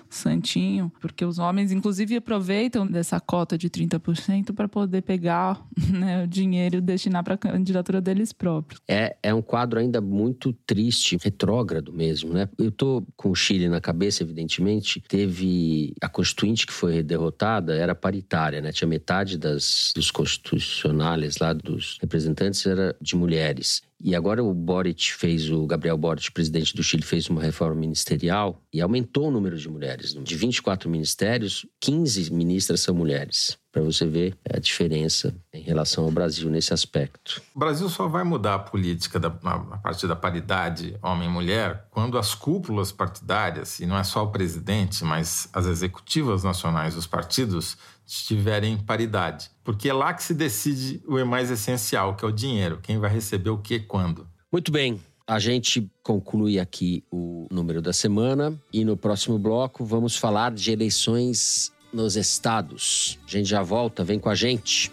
[0.09, 6.27] santinho, porque os homens, inclusive, aproveitam dessa cota de 30% para poder pegar né, o
[6.27, 8.81] dinheiro e destinar para a candidatura deles próprios.
[8.87, 12.47] É, é um quadro ainda muito triste, retrógrado mesmo, né?
[12.57, 15.01] Eu tô com o Chile na cabeça, evidentemente.
[15.07, 18.71] Teve a Constituinte que foi derrotada, era paritária, né?
[18.71, 23.81] Tinha metade das, dos constitucionais lá, dos representantes, era de mulheres.
[24.05, 28.61] E agora o Boric fez, o Gabriel Boric, presidente do Chile, fez uma reforma ministerial
[28.71, 30.13] e aumentou o número de mulheres.
[30.13, 36.11] De 24 ministérios, 15 ministras são mulheres para você ver a diferença em relação ao
[36.11, 37.41] Brasil nesse aspecto.
[37.53, 42.33] O Brasil só vai mudar a política da, a partir da paridade homem-mulher quando as
[42.33, 48.73] cúpulas partidárias, e não é só o presidente, mas as executivas nacionais dos partidos, estiverem
[48.73, 49.49] em paridade.
[49.63, 52.79] Porque é lá que se decide o mais essencial, que é o dinheiro.
[52.81, 54.27] Quem vai receber o que quando.
[54.51, 55.01] Muito bem.
[55.27, 60.71] A gente conclui aqui o número da semana e no próximo bloco vamos falar de
[60.71, 63.17] eleições nos estados.
[63.27, 64.91] A gente já volta, vem com a gente.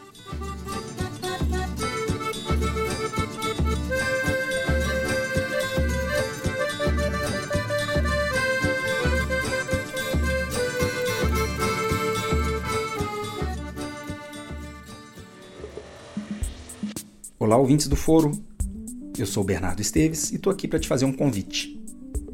[17.43, 18.31] Olá, ouvintes do Foro.
[19.19, 21.77] Eu sou Bernardo Esteves e estou aqui para te fazer um convite.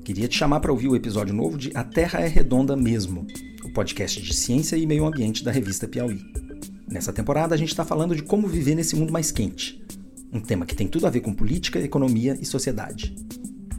[0.04, 3.26] Queria te chamar para ouvir o episódio novo de A Terra é Redonda Mesmo,
[3.64, 6.20] o podcast de ciência e meio ambiente da revista Piauí.
[6.86, 9.82] Nessa temporada, a gente está falando de como viver nesse mundo mais quente.
[10.30, 13.16] Um tema que tem tudo a ver com política, economia e sociedade.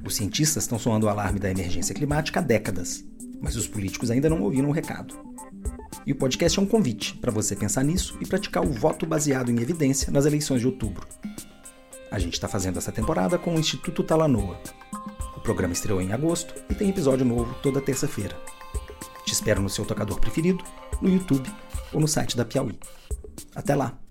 [0.04, 3.06] Os cientistas estão soando o alarme da emergência climática há décadas,
[3.40, 5.14] mas os políticos ainda não ouviram o recado.
[6.10, 9.52] E o podcast é um convite para você pensar nisso e praticar o voto baseado
[9.52, 11.08] em evidência nas eleições de outubro.
[12.10, 14.60] A gente está fazendo essa temporada com o Instituto Talanoa.
[15.38, 18.36] O programa estreou em agosto e tem episódio novo toda terça-feira.
[19.24, 20.64] Te espero no seu tocador preferido,
[21.00, 21.48] no YouTube
[21.94, 22.80] ou no site da Piauí.
[23.54, 24.09] Até lá!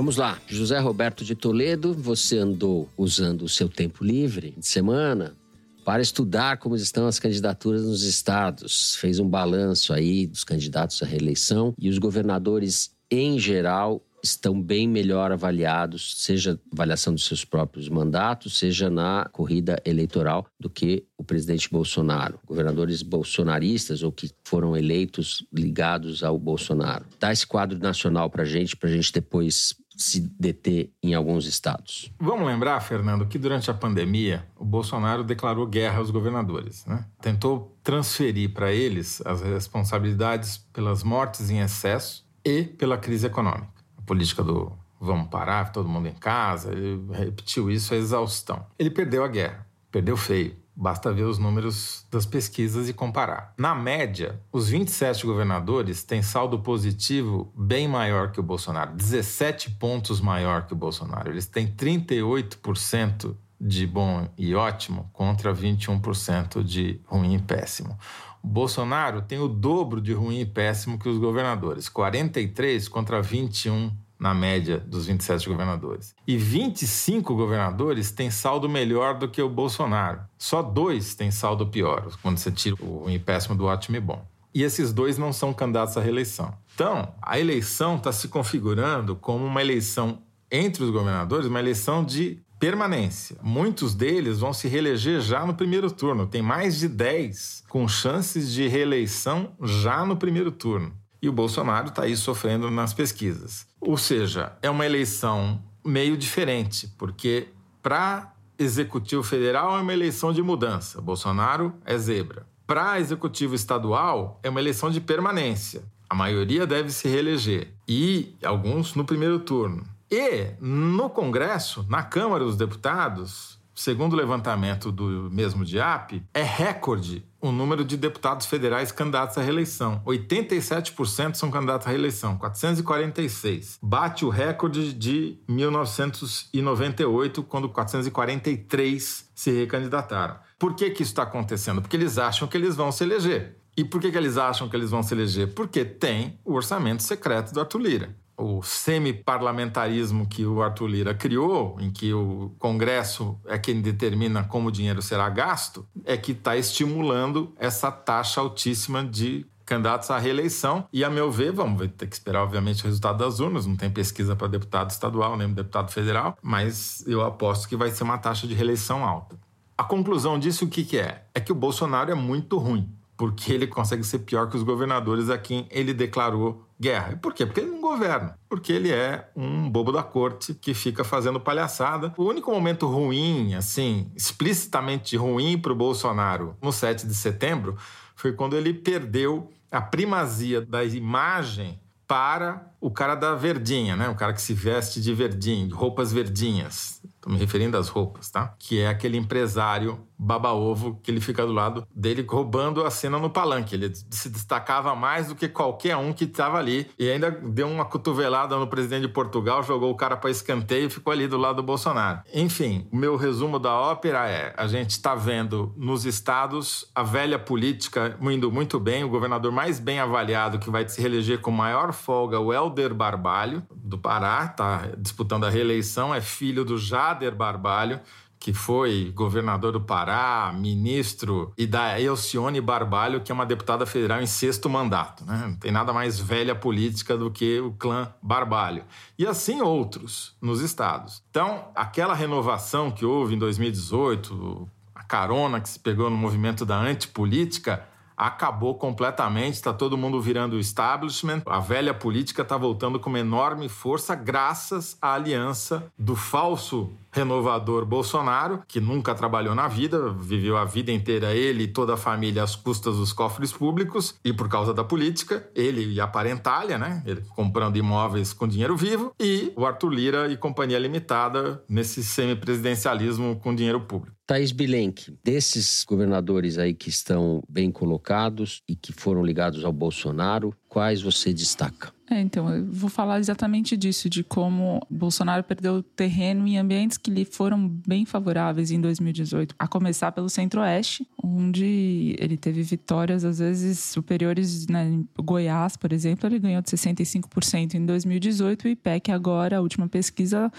[0.00, 5.36] Vamos lá, José Roberto de Toledo, você andou usando o seu tempo livre de semana
[5.84, 8.94] para estudar como estão as candidaturas nos estados.
[8.94, 14.88] Fez um balanço aí dos candidatos à reeleição e os governadores, em geral, estão bem
[14.88, 21.24] melhor avaliados, seja avaliação dos seus próprios mandatos, seja na corrida eleitoral, do que o
[21.24, 22.40] presidente Bolsonaro.
[22.46, 27.04] Governadores bolsonaristas ou que foram eleitos ligados ao Bolsonaro.
[27.18, 32.10] Dá esse quadro nacional para gente, para a gente depois se deter em alguns estados.
[32.18, 36.86] Vamos lembrar, Fernando, que durante a pandemia o Bolsonaro declarou guerra aos governadores.
[36.86, 37.04] Né?
[37.20, 43.68] Tentou transferir para eles as responsabilidades pelas mortes em excesso e pela crise econômica.
[43.98, 48.66] A política do vamos parar, todo mundo em casa, ele repetiu isso a exaustão.
[48.78, 50.56] Ele perdeu a guerra, perdeu feio.
[50.80, 53.52] Basta ver os números das pesquisas e comparar.
[53.58, 60.22] Na média, os 27 governadores têm saldo positivo bem maior que o Bolsonaro, 17 pontos
[60.22, 61.28] maior que o Bolsonaro.
[61.28, 67.98] Eles têm 38% de bom e ótimo contra 21% de ruim e péssimo.
[68.42, 73.92] O Bolsonaro tem o dobro de ruim e péssimo que os governadores, 43 contra 21
[74.20, 76.14] na média dos 27 governadores.
[76.26, 80.20] E 25 governadores têm saldo melhor do que o Bolsonaro.
[80.36, 84.22] Só dois têm saldo pior, quando você tira o péssimo do ótimo e bom.
[84.54, 86.52] E esses dois não são candidatos à reeleição.
[86.74, 90.18] Então, a eleição está se configurando como uma eleição
[90.50, 93.36] entre os governadores, uma eleição de permanência.
[93.42, 96.26] Muitos deles vão se reeleger já no primeiro turno.
[96.26, 100.92] Tem mais de 10 com chances de reeleição já no primeiro turno.
[101.22, 103.69] E o Bolsonaro está aí sofrendo nas pesquisas.
[103.80, 107.48] Ou seja, é uma eleição meio diferente, porque
[107.82, 111.00] para executivo federal é uma eleição de mudança.
[111.00, 112.46] Bolsonaro é zebra.
[112.66, 115.82] Para executivo estadual é uma eleição de permanência.
[116.08, 119.84] A maioria deve se reeleger e alguns no primeiro turno.
[120.10, 127.24] E no Congresso, na Câmara dos Deputados, segundo o levantamento do mesmo DIAP, é recorde
[127.40, 130.02] o número de deputados federais candidatos à reeleição.
[130.04, 133.78] 87% são candidatos à reeleição, 446.
[133.82, 140.36] Bate o recorde de 1998, quando 443 se recandidataram.
[140.58, 141.80] Por que, que isso está acontecendo?
[141.80, 143.56] Porque eles acham que eles vão se eleger.
[143.74, 145.54] E por que, que eles acham que eles vão se eleger?
[145.54, 151.76] Porque tem o orçamento secreto do Arthur Lira o semi-parlamentarismo que o Arthur Lira criou,
[151.80, 156.56] em que o Congresso é quem determina como o dinheiro será gasto, é que está
[156.56, 160.88] estimulando essa taxa altíssima de candidatos à reeleição.
[160.92, 163.66] E, a meu ver, vamos ter que esperar, obviamente, o resultado das urnas.
[163.66, 168.02] Não tem pesquisa para deputado estadual, nem deputado federal, mas eu aposto que vai ser
[168.02, 169.38] uma taxa de reeleição alta.
[169.78, 171.24] A conclusão disso, o que, que é?
[171.34, 175.28] É que o Bolsonaro é muito ruim porque ele consegue ser pior que os governadores
[175.28, 177.12] a quem ele declarou guerra.
[177.12, 177.44] E por quê?
[177.44, 178.34] Porque ele não governa.
[178.48, 182.14] Porque ele é um bobo da corte que fica fazendo palhaçada.
[182.16, 187.76] O único momento ruim, assim, explicitamente ruim para o Bolsonaro no 7 de setembro
[188.16, 194.08] foi quando ele perdeu a primazia da imagem para o cara da verdinha, né?
[194.08, 197.00] O cara que se veste de verdinho, roupas verdinhas.
[197.16, 198.54] Estou me referindo às roupas, tá?
[198.58, 203.28] Que é aquele empresário baba-ovo que ele fica do lado dele roubando a cena no
[203.30, 203.74] palanque.
[203.74, 206.90] Ele se destacava mais do que qualquer um que estava ali.
[206.98, 210.90] E ainda deu uma cotovelada no presidente de Portugal, jogou o cara para escanteio e
[210.90, 212.20] ficou ali do lado do Bolsonaro.
[212.32, 217.38] Enfim, o meu resumo da ópera é: a gente está vendo nos estados a velha
[217.38, 219.04] política indo muito bem.
[219.04, 223.62] O governador mais bem avaliado, que vai se reeleger com maior folga, o Helder Barbalho,
[223.74, 228.00] do Pará, está disputando a reeleição, é filho do Jader Barbalho,
[228.38, 234.22] que foi governador do Pará, ministro, e da Elcione Barbalho, que é uma deputada federal
[234.22, 235.26] em sexto mandato.
[235.26, 235.44] Né?
[235.48, 238.84] Não tem nada mais velha política do que o clã Barbalho.
[239.18, 241.22] E assim outros nos estados.
[241.28, 246.78] Então, aquela renovação que houve em 2018, a carona que se pegou no movimento da
[246.78, 247.86] antipolítica,
[248.20, 251.40] acabou completamente, está todo mundo virando o establishment.
[251.46, 257.84] A velha política está voltando com uma enorme força graças à aliança do falso renovador
[257.84, 262.42] Bolsonaro, que nunca trabalhou na vida, viveu a vida inteira ele e toda a família
[262.42, 267.02] às custas dos cofres públicos e por causa da política, ele e a parentalha, né?
[267.06, 273.36] Ele comprando imóveis com dinheiro vivo e o Arthur Lira e companhia limitada nesse semipresidencialismo
[273.36, 274.16] com dinheiro público.
[274.26, 280.54] Thaís Bilenque, desses governadores aí que estão bem colocados e que foram ligados ao Bolsonaro,
[280.68, 281.92] quais você destaca?
[282.10, 287.08] É, então, eu vou falar exatamente disso, de como Bolsonaro perdeu terreno em ambientes que
[287.08, 289.54] lhe foram bem favoráveis em 2018.
[289.56, 294.66] A começar pelo Centro-Oeste, onde ele teve vitórias, às vezes, superiores.
[294.66, 295.00] Né?
[295.22, 300.50] Goiás, por exemplo, ele ganhou de 65% em 2018 e IPEC agora, a última pesquisa,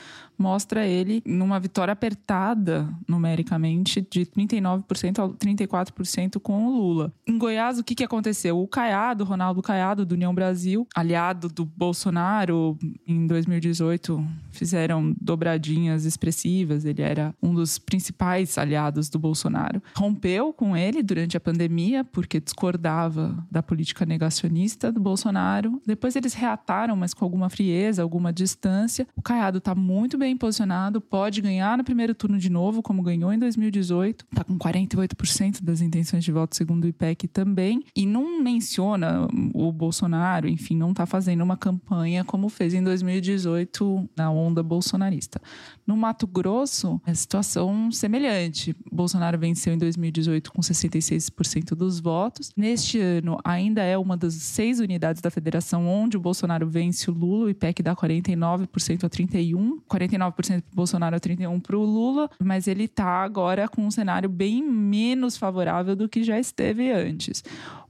[0.42, 7.14] mostra ele numa vitória apertada, numericamente, de 39% a 34% com o Lula.
[7.28, 8.60] Em Goiás, o que, que aconteceu?
[8.60, 12.78] O Caiado, Ronaldo Caiado, do União Brasil, aliado do Bolsonaro,
[13.08, 16.86] em 2018, fizeram dobradinhas expressivas.
[16.86, 19.82] Ele era um dos principais aliados do Bolsonaro.
[19.96, 25.82] Rompeu com ele durante a pandemia, porque discordava da política negacionista do Bolsonaro.
[25.86, 29.08] Depois eles reataram, mas com alguma frieza, alguma distância.
[29.16, 33.32] O Caiado está muito bem posicionado, pode ganhar no primeiro turno de novo, como ganhou
[33.32, 34.26] em 2018.
[34.32, 37.84] Está com 48% das intenções de voto, segundo o IPEC também.
[37.96, 44.10] E não menciona o Bolsonaro, enfim, não está fazendo uma campanha como fez em 2018
[44.16, 45.42] na onda bolsonarista.
[45.86, 48.76] No Mato Grosso, é situação semelhante.
[48.92, 52.52] Bolsonaro venceu em 2018 com 66% dos votos.
[52.56, 57.14] Neste ano, ainda é uma das seis unidades da federação onde o Bolsonaro vence o
[57.14, 57.46] Lula.
[57.46, 62.30] O IPEC dá 49% a 31%, 49% para o Bolsonaro a 31% para o Lula,
[62.38, 67.43] mas ele está agora com um cenário bem menos favorável do que já esteve antes.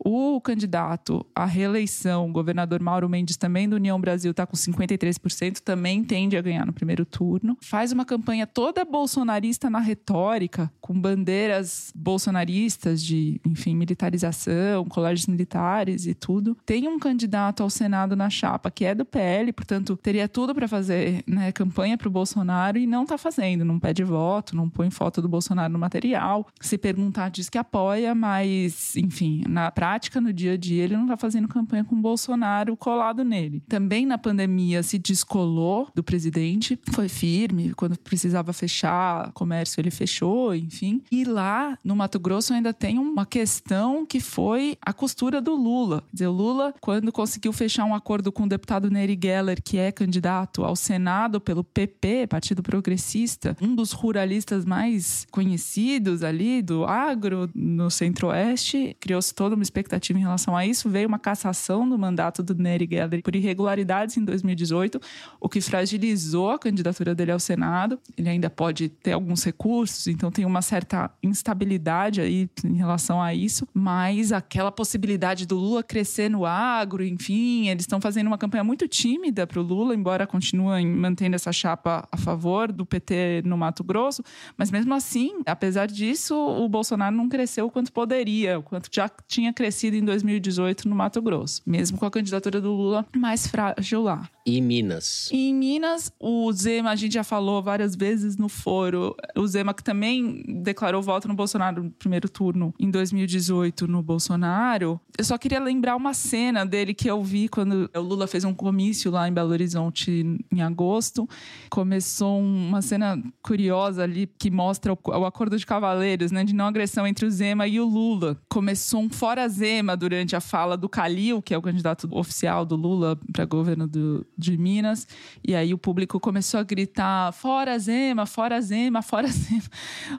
[0.03, 5.59] O candidato à reeleição, o governador Mauro Mendes, também do União Brasil, está com 53%,
[5.59, 7.55] também tende a ganhar no primeiro turno.
[7.61, 16.07] Faz uma campanha toda bolsonarista na retórica, com bandeiras bolsonaristas de, enfim, militarização, colégios militares
[16.07, 16.57] e tudo.
[16.65, 20.67] Tem um candidato ao Senado na chapa que é do PL, portanto, teria tudo para
[20.67, 23.63] fazer né, campanha para o Bolsonaro e não está fazendo.
[23.63, 26.47] Não pede voto, não põe foto do Bolsonaro no material.
[26.59, 30.95] Se perguntar, diz que apoia, mas, enfim, na prática prática, no dia a dia, ele
[30.95, 33.61] não está fazendo campanha com o Bolsonaro colado nele.
[33.67, 40.55] Também na pandemia se descolou do presidente, foi firme, quando precisava fechar comércio, ele fechou,
[40.55, 41.01] enfim.
[41.11, 46.01] E lá no Mato Grosso ainda tem uma questão que foi a costura do Lula.
[46.09, 49.77] Quer dizer, o Lula, quando conseguiu fechar um acordo com o deputado Neri Geller, que
[49.77, 56.85] é candidato ao Senado pelo PP, Partido Progressista, um dos ruralistas mais conhecidos ali do
[56.85, 60.89] agro no Centro-Oeste, criou-se toda uma expectativa expectativa em relação a isso.
[60.89, 64.99] Veio uma cassação do mandato do Nery Geller por irregularidades em 2018,
[65.39, 67.99] o que fragilizou a candidatura dele ao Senado.
[68.17, 73.33] Ele ainda pode ter alguns recursos, então tem uma certa instabilidade aí em relação a
[73.33, 78.63] isso, mas aquela possibilidade do Lula crescer no agro, enfim, eles estão fazendo uma campanha
[78.63, 83.57] muito tímida para o Lula, embora continuem mantendo essa chapa a favor do PT no
[83.57, 84.23] Mato Grosso,
[84.57, 89.09] mas mesmo assim, apesar disso, o Bolsonaro não cresceu o quanto poderia, o quanto já
[89.27, 93.47] tinha crescido fortalecido em 2018 no Mato Grosso, mesmo com a candidatura do Lula mais
[93.47, 94.29] frágil lá.
[94.45, 95.29] E Minas?
[95.31, 99.73] E em Minas, o Zema, a gente já falou várias vezes no foro, o Zema
[99.73, 104.99] que também declarou voto no Bolsonaro no primeiro turno em 2018 no Bolsonaro.
[105.17, 108.53] Eu só queria lembrar uma cena dele que eu vi quando o Lula fez um
[108.53, 111.29] comício lá em Belo Horizonte em agosto.
[111.69, 116.65] Começou uma cena curiosa ali que mostra o, o acordo de cavaleiros, né, de não
[116.65, 118.37] agressão entre o Zema e o Lula.
[118.49, 119.60] Começou um fora Zema
[119.97, 124.25] durante a fala do Calil, que é o candidato oficial do Lula para governo do,
[124.37, 125.07] de Minas.
[125.45, 129.63] E aí o público começou a gritar: fora Zema, fora Zema, fora Zema.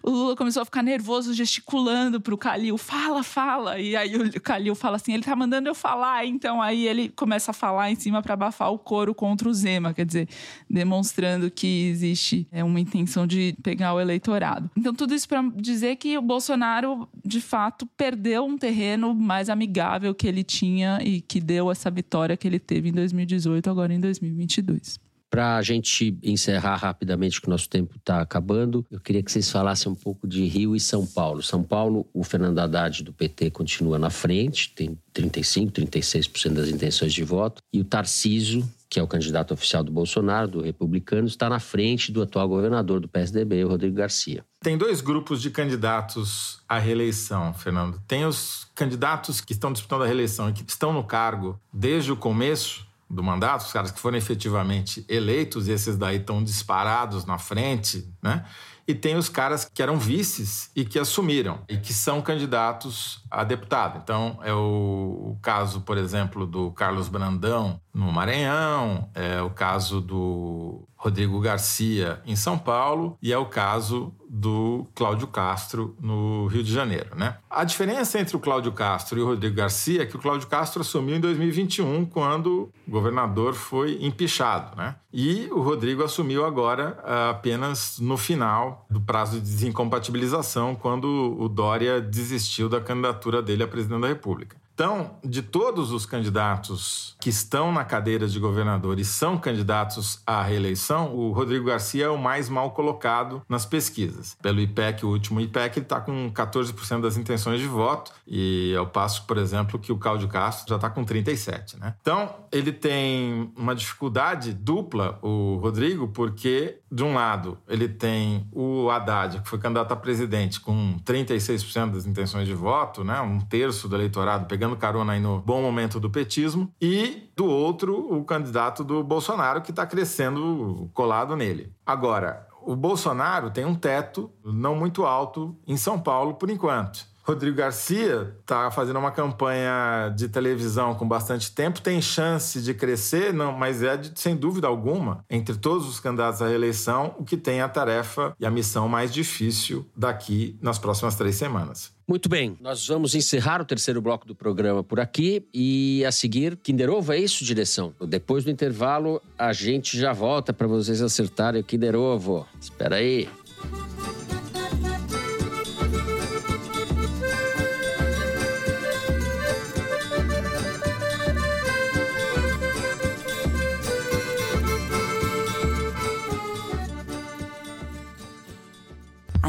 [0.02, 3.78] O Lula começou a ficar nervoso, gesticulando pro Calil: fala, fala.
[3.78, 6.24] E aí o Calil fala assim: ele tá mandando eu falar.
[6.26, 9.92] Então aí ele começa a falar em cima para abafar o coro contra o Zema,
[9.92, 10.28] quer dizer,
[10.68, 14.70] demonstrando que existe é, uma intenção de pegar o eleitorado.
[14.76, 20.14] Então tudo isso para dizer que o Bolsonaro, de fato, perdeu um terreno mais amigável
[20.14, 23.98] que ele tinha e que deu essa vitória que ele teve em 2018, agora em
[23.98, 25.00] 2022.
[25.30, 29.50] Para a gente encerrar rapidamente, que o nosso tempo está acabando, eu queria que vocês
[29.50, 31.42] falassem um pouco de Rio e São Paulo.
[31.42, 37.14] São Paulo, o Fernando Haddad do PT continua na frente, tem 35, 36% das intenções
[37.14, 41.48] de voto, e o Tarciso, que é o candidato oficial do Bolsonaro, do republicano, está
[41.48, 44.44] na frente do atual governador do PSDB, o Rodrigo Garcia.
[44.62, 48.00] Tem dois grupos de candidatos à reeleição, Fernando.
[48.06, 52.16] Tem os candidatos que estão disputando a reeleição e que estão no cargo desde o
[52.16, 58.08] começo do mandato, os caras que foram efetivamente eleitos, esses daí estão disparados na frente,
[58.22, 58.44] né?
[58.86, 63.44] E tem os caras que eram vices e que assumiram e que são candidatos a
[63.44, 64.00] deputado.
[64.02, 70.88] Então, é o caso, por exemplo, do Carlos Brandão no Maranhão, é o caso do
[71.02, 76.72] Rodrigo Garcia em São Paulo e é o caso do Cláudio Castro no Rio de
[76.72, 77.38] Janeiro, né?
[77.50, 80.80] A diferença entre o Cláudio Castro e o Rodrigo Garcia é que o Cláudio Castro
[80.80, 84.94] assumiu em 2021 quando o governador foi empichado, né?
[85.12, 86.96] E o Rodrigo assumiu agora
[87.30, 93.68] apenas no final do prazo de desincompatibilização quando o Dória desistiu da candidatura dele a
[93.68, 94.61] presidente da República.
[94.74, 100.42] Então, de todos os candidatos que estão na cadeira de governador e são candidatos à
[100.42, 104.36] reeleição, o Rodrigo Garcia é o mais mal colocado nas pesquisas.
[104.40, 108.86] Pelo IPEC, o último IPEC, ele está com 14% das intenções de voto, e ao
[108.86, 111.78] passo, por exemplo, que o Cláudio Castro já está com 37%.
[111.78, 111.94] Né?
[112.00, 118.90] Então, ele tem uma dificuldade dupla, o Rodrigo, porque, de um lado, ele tem o
[118.90, 123.18] Haddad, que foi candidato a presidente, com 36% das intenções de voto, né?
[123.22, 128.14] um terço do eleitorado pegando carona aí no bom momento do petismo, e do outro,
[128.14, 131.72] o candidato do Bolsonaro, que está crescendo colado nele.
[131.86, 137.11] Agora, o Bolsonaro tem um teto não muito alto em São Paulo por enquanto.
[137.22, 143.32] Rodrigo Garcia está fazendo uma campanha de televisão com bastante tempo, tem chance de crescer,
[143.32, 147.36] não, mas é de, sem dúvida alguma, entre todos os candidatos à reeleição, o que
[147.36, 151.92] tem a tarefa e a missão mais difícil daqui nas próximas três semanas.
[152.08, 156.56] Muito bem, nós vamos encerrar o terceiro bloco do programa por aqui e a seguir,
[156.56, 157.94] Kinder Ovo, é isso, direção?
[158.00, 162.46] Depois do intervalo, a gente já volta para vocês acertarem o Kinder Ovo.
[162.60, 163.28] Espera aí.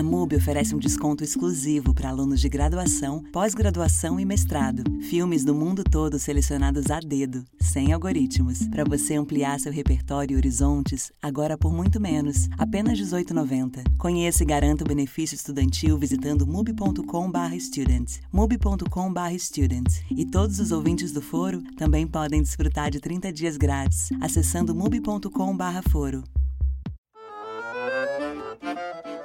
[0.03, 4.83] A MUBI oferece um desconto exclusivo para alunos de graduação, pós-graduação e mestrado.
[5.03, 10.37] Filmes do mundo todo selecionados a dedo, sem algoritmos, para você ampliar seu repertório e
[10.37, 13.81] horizontes, agora por muito menos, apenas R$ 18,90.
[13.97, 18.19] Conheça e garanta o benefício estudantil visitando mubi.com/student.
[18.29, 19.87] mubi.com/student.
[20.11, 26.25] E todos os ouvintes do Foro também podem desfrutar de 30 dias grátis acessando mubi.com/foro.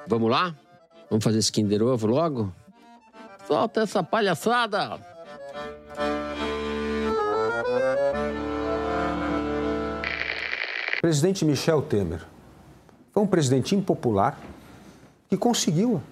[0.07, 0.68] Vamos lá?
[1.11, 2.53] Vamos fazer esse Kinder Ovo logo?
[3.47, 5.01] Solta essa palhaçada!
[11.01, 12.27] Presidente Michel Temer
[13.13, 14.39] foi um presidente impopular
[15.29, 16.03] que conseguiu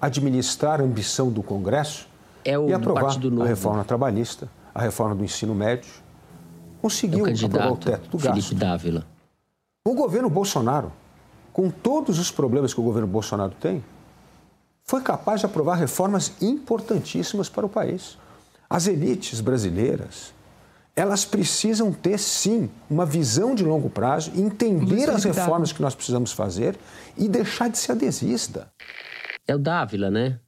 [0.00, 2.08] administrar a ambição do Congresso
[2.44, 5.90] é o e aprovar a reforma trabalhista, a reforma do ensino médio.
[6.80, 8.54] Conseguiu é o aprovar o teto do Felipe gasto.
[8.54, 9.06] Dávila.
[9.84, 10.92] O governo Bolsonaro,
[11.52, 13.82] com todos os problemas que o governo Bolsonaro tem,
[14.88, 18.16] foi capaz de aprovar reformas importantíssimas para o país.
[18.70, 20.32] As elites brasileiras,
[20.94, 26.32] elas precisam ter, sim, uma visão de longo prazo, entender as reformas que nós precisamos
[26.32, 26.76] fazer
[27.16, 28.70] e deixar de ser adesista.
[29.46, 30.38] É o Dávila, né?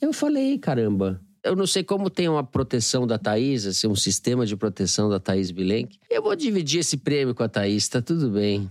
[0.00, 1.20] Eu falei, caramba.
[1.44, 5.18] Eu não sei como tem uma proteção da Thaís, assim, um sistema de proteção da
[5.18, 5.98] Thaís Bilenque.
[6.08, 8.70] Eu vou dividir esse prêmio com a Thaís, tá tudo bem.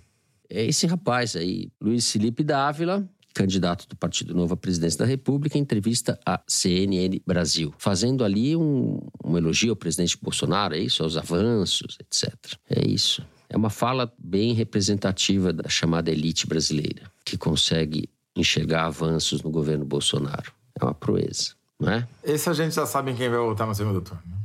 [0.49, 5.57] É esse rapaz aí, Luiz Felipe Dávila, candidato do Partido Novo à presidência da República,
[5.57, 11.03] em entrevista à CNN Brasil, fazendo ali um, um elogio ao presidente Bolsonaro, é isso,
[11.03, 12.33] aos avanços, etc.
[12.69, 13.25] É isso.
[13.49, 19.83] É uma fala bem representativa da chamada elite brasileira, que consegue enxergar avanços no governo
[19.83, 20.53] Bolsonaro.
[20.79, 22.07] É uma proeza, não é?
[22.23, 24.21] Esse a gente já sabe em quem vai votar no segundo turno.
[24.25, 24.37] né?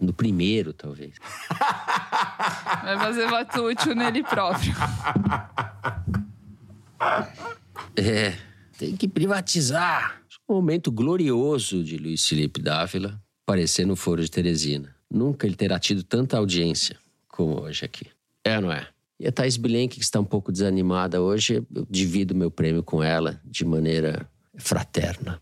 [0.00, 1.14] No primeiro, talvez.
[2.82, 4.72] Vai fazer voto útil nele próprio.
[7.98, 8.36] É,
[8.78, 10.22] tem que privatizar.
[10.48, 14.94] Um momento glorioso de Luiz Felipe Dávila aparecer no Foro de Teresina.
[15.10, 16.96] Nunca ele terá tido tanta audiência
[17.26, 18.06] como hoje aqui.
[18.44, 18.86] É ou não é?
[19.18, 23.02] E a Thais Bilenque, que está um pouco desanimada hoje, eu divido meu prêmio com
[23.02, 25.40] ela de maneira fraterna.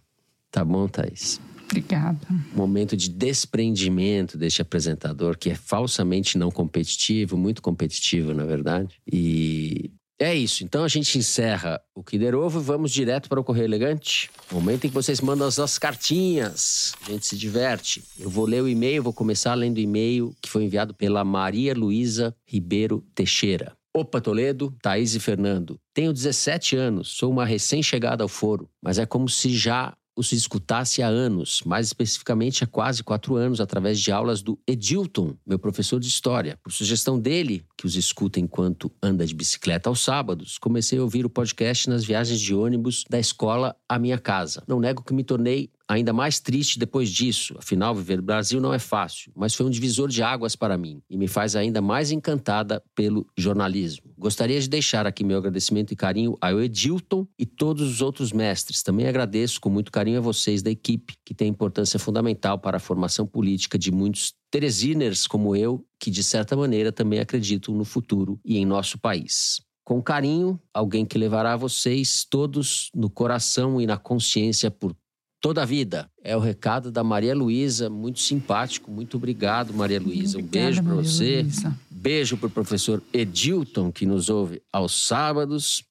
[0.50, 1.40] Tá bom, Thaís?
[1.64, 2.18] Obrigada.
[2.54, 9.00] Momento de desprendimento deste apresentador, que é falsamente não competitivo, muito competitivo, na verdade.
[9.06, 10.64] E é isso.
[10.64, 14.30] Então a gente encerra o Kinder Ovo e vamos direto para o Correio Elegante.
[14.50, 16.94] Momento em que vocês mandam as nossas cartinhas.
[17.06, 18.02] A gente se diverte.
[18.18, 21.74] Eu vou ler o e-mail, vou começar lendo o e-mail que foi enviado pela Maria
[21.74, 23.76] Luísa Ribeiro Teixeira.
[23.94, 25.80] Opa, Toledo, Thaís e Fernando.
[25.94, 31.02] Tenho 17 anos, sou uma recém-chegada ao foro, mas é como se já os escutasse
[31.02, 36.00] há anos, mais especificamente há quase quatro anos, através de aulas do Edilton, meu professor
[36.00, 36.58] de história.
[36.62, 41.26] Por sugestão dele, que os escuta enquanto anda de bicicleta aos sábados, comecei a ouvir
[41.26, 44.62] o podcast nas viagens de ônibus da escola à minha casa.
[44.66, 47.54] Não nego que me tornei ainda mais triste depois disso.
[47.58, 51.00] Afinal, viver no Brasil não é fácil, mas foi um divisor de águas para mim
[51.08, 54.10] e me faz ainda mais encantada pelo jornalismo.
[54.18, 58.82] Gostaria de deixar aqui meu agradecimento e carinho ao Edilton e todos os outros mestres.
[58.82, 62.80] Também agradeço com muito carinho a vocês da equipe, que tem importância fundamental para a
[62.80, 68.40] formação política de muitos Teresiners como eu, que de certa maneira também acreditam no futuro
[68.44, 69.60] e em nosso país.
[69.84, 74.96] Com carinho, alguém que levará vocês todos no coração e na consciência por
[75.40, 76.10] toda a vida.
[76.22, 78.90] É o recado da Maria Luísa, muito simpático.
[78.90, 80.38] Muito obrigado, Maria Luísa.
[80.38, 81.42] Um beijo para você.
[81.42, 81.78] Luísa.
[81.90, 85.84] Beijo para o professor Edilton, que nos ouve aos sábados.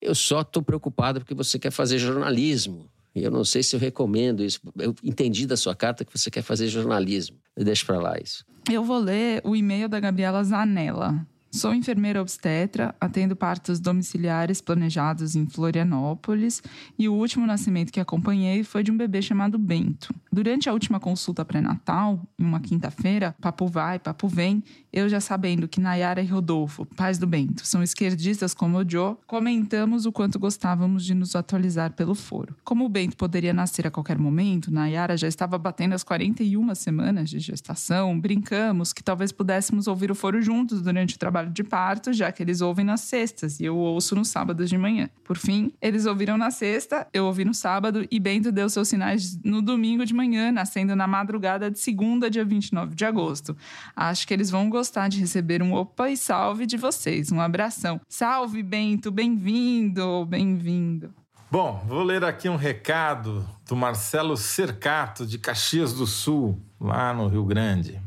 [0.00, 2.86] Eu só estou preocupado porque você quer fazer jornalismo.
[3.14, 4.60] E eu não sei se eu recomendo isso.
[4.78, 7.36] Eu entendi da sua carta que você quer fazer jornalismo.
[7.56, 8.44] Deixa para lá isso.
[8.70, 11.26] Eu vou ler o e-mail da Gabriela Zanella.
[11.54, 16.62] Sou enfermeira obstetra, atendo partos domiciliares planejados em Florianópolis
[16.98, 20.14] e o último nascimento que acompanhei foi de um bebê chamado Bento.
[20.32, 25.66] Durante a última consulta pré-natal, em uma quinta-feira, papo vai, papo vem, eu já sabendo
[25.66, 30.38] que Nayara e Rodolfo, pais do Bento, são esquerdistas como o Joe, comentamos o quanto
[30.38, 32.54] gostávamos de nos atualizar pelo foro.
[32.62, 37.30] Como o Bento poderia nascer a qualquer momento, Nayara já estava batendo as 41 semanas
[37.30, 42.12] de gestação, brincamos que talvez pudéssemos ouvir o foro juntos durante o trabalho de parto,
[42.12, 45.08] já que eles ouvem nas sextas e eu ouço nos sábados de manhã.
[45.24, 49.38] Por fim, eles ouviram na sexta, eu ouvi no sábado e Bento deu seus sinais
[49.42, 53.56] no domingo de manhã, nascendo na madrugada de segunda, dia 29 de agosto.
[53.96, 57.30] Acho que eles vão gostar de receber um opa e salve de vocês.
[57.30, 58.00] Um abração.
[58.08, 61.14] Salve, Bento, bem-vindo, bem-vindo.
[61.50, 67.28] Bom, vou ler aqui um recado do Marcelo Cercato, de Caxias do Sul, lá no
[67.28, 68.00] Rio Grande.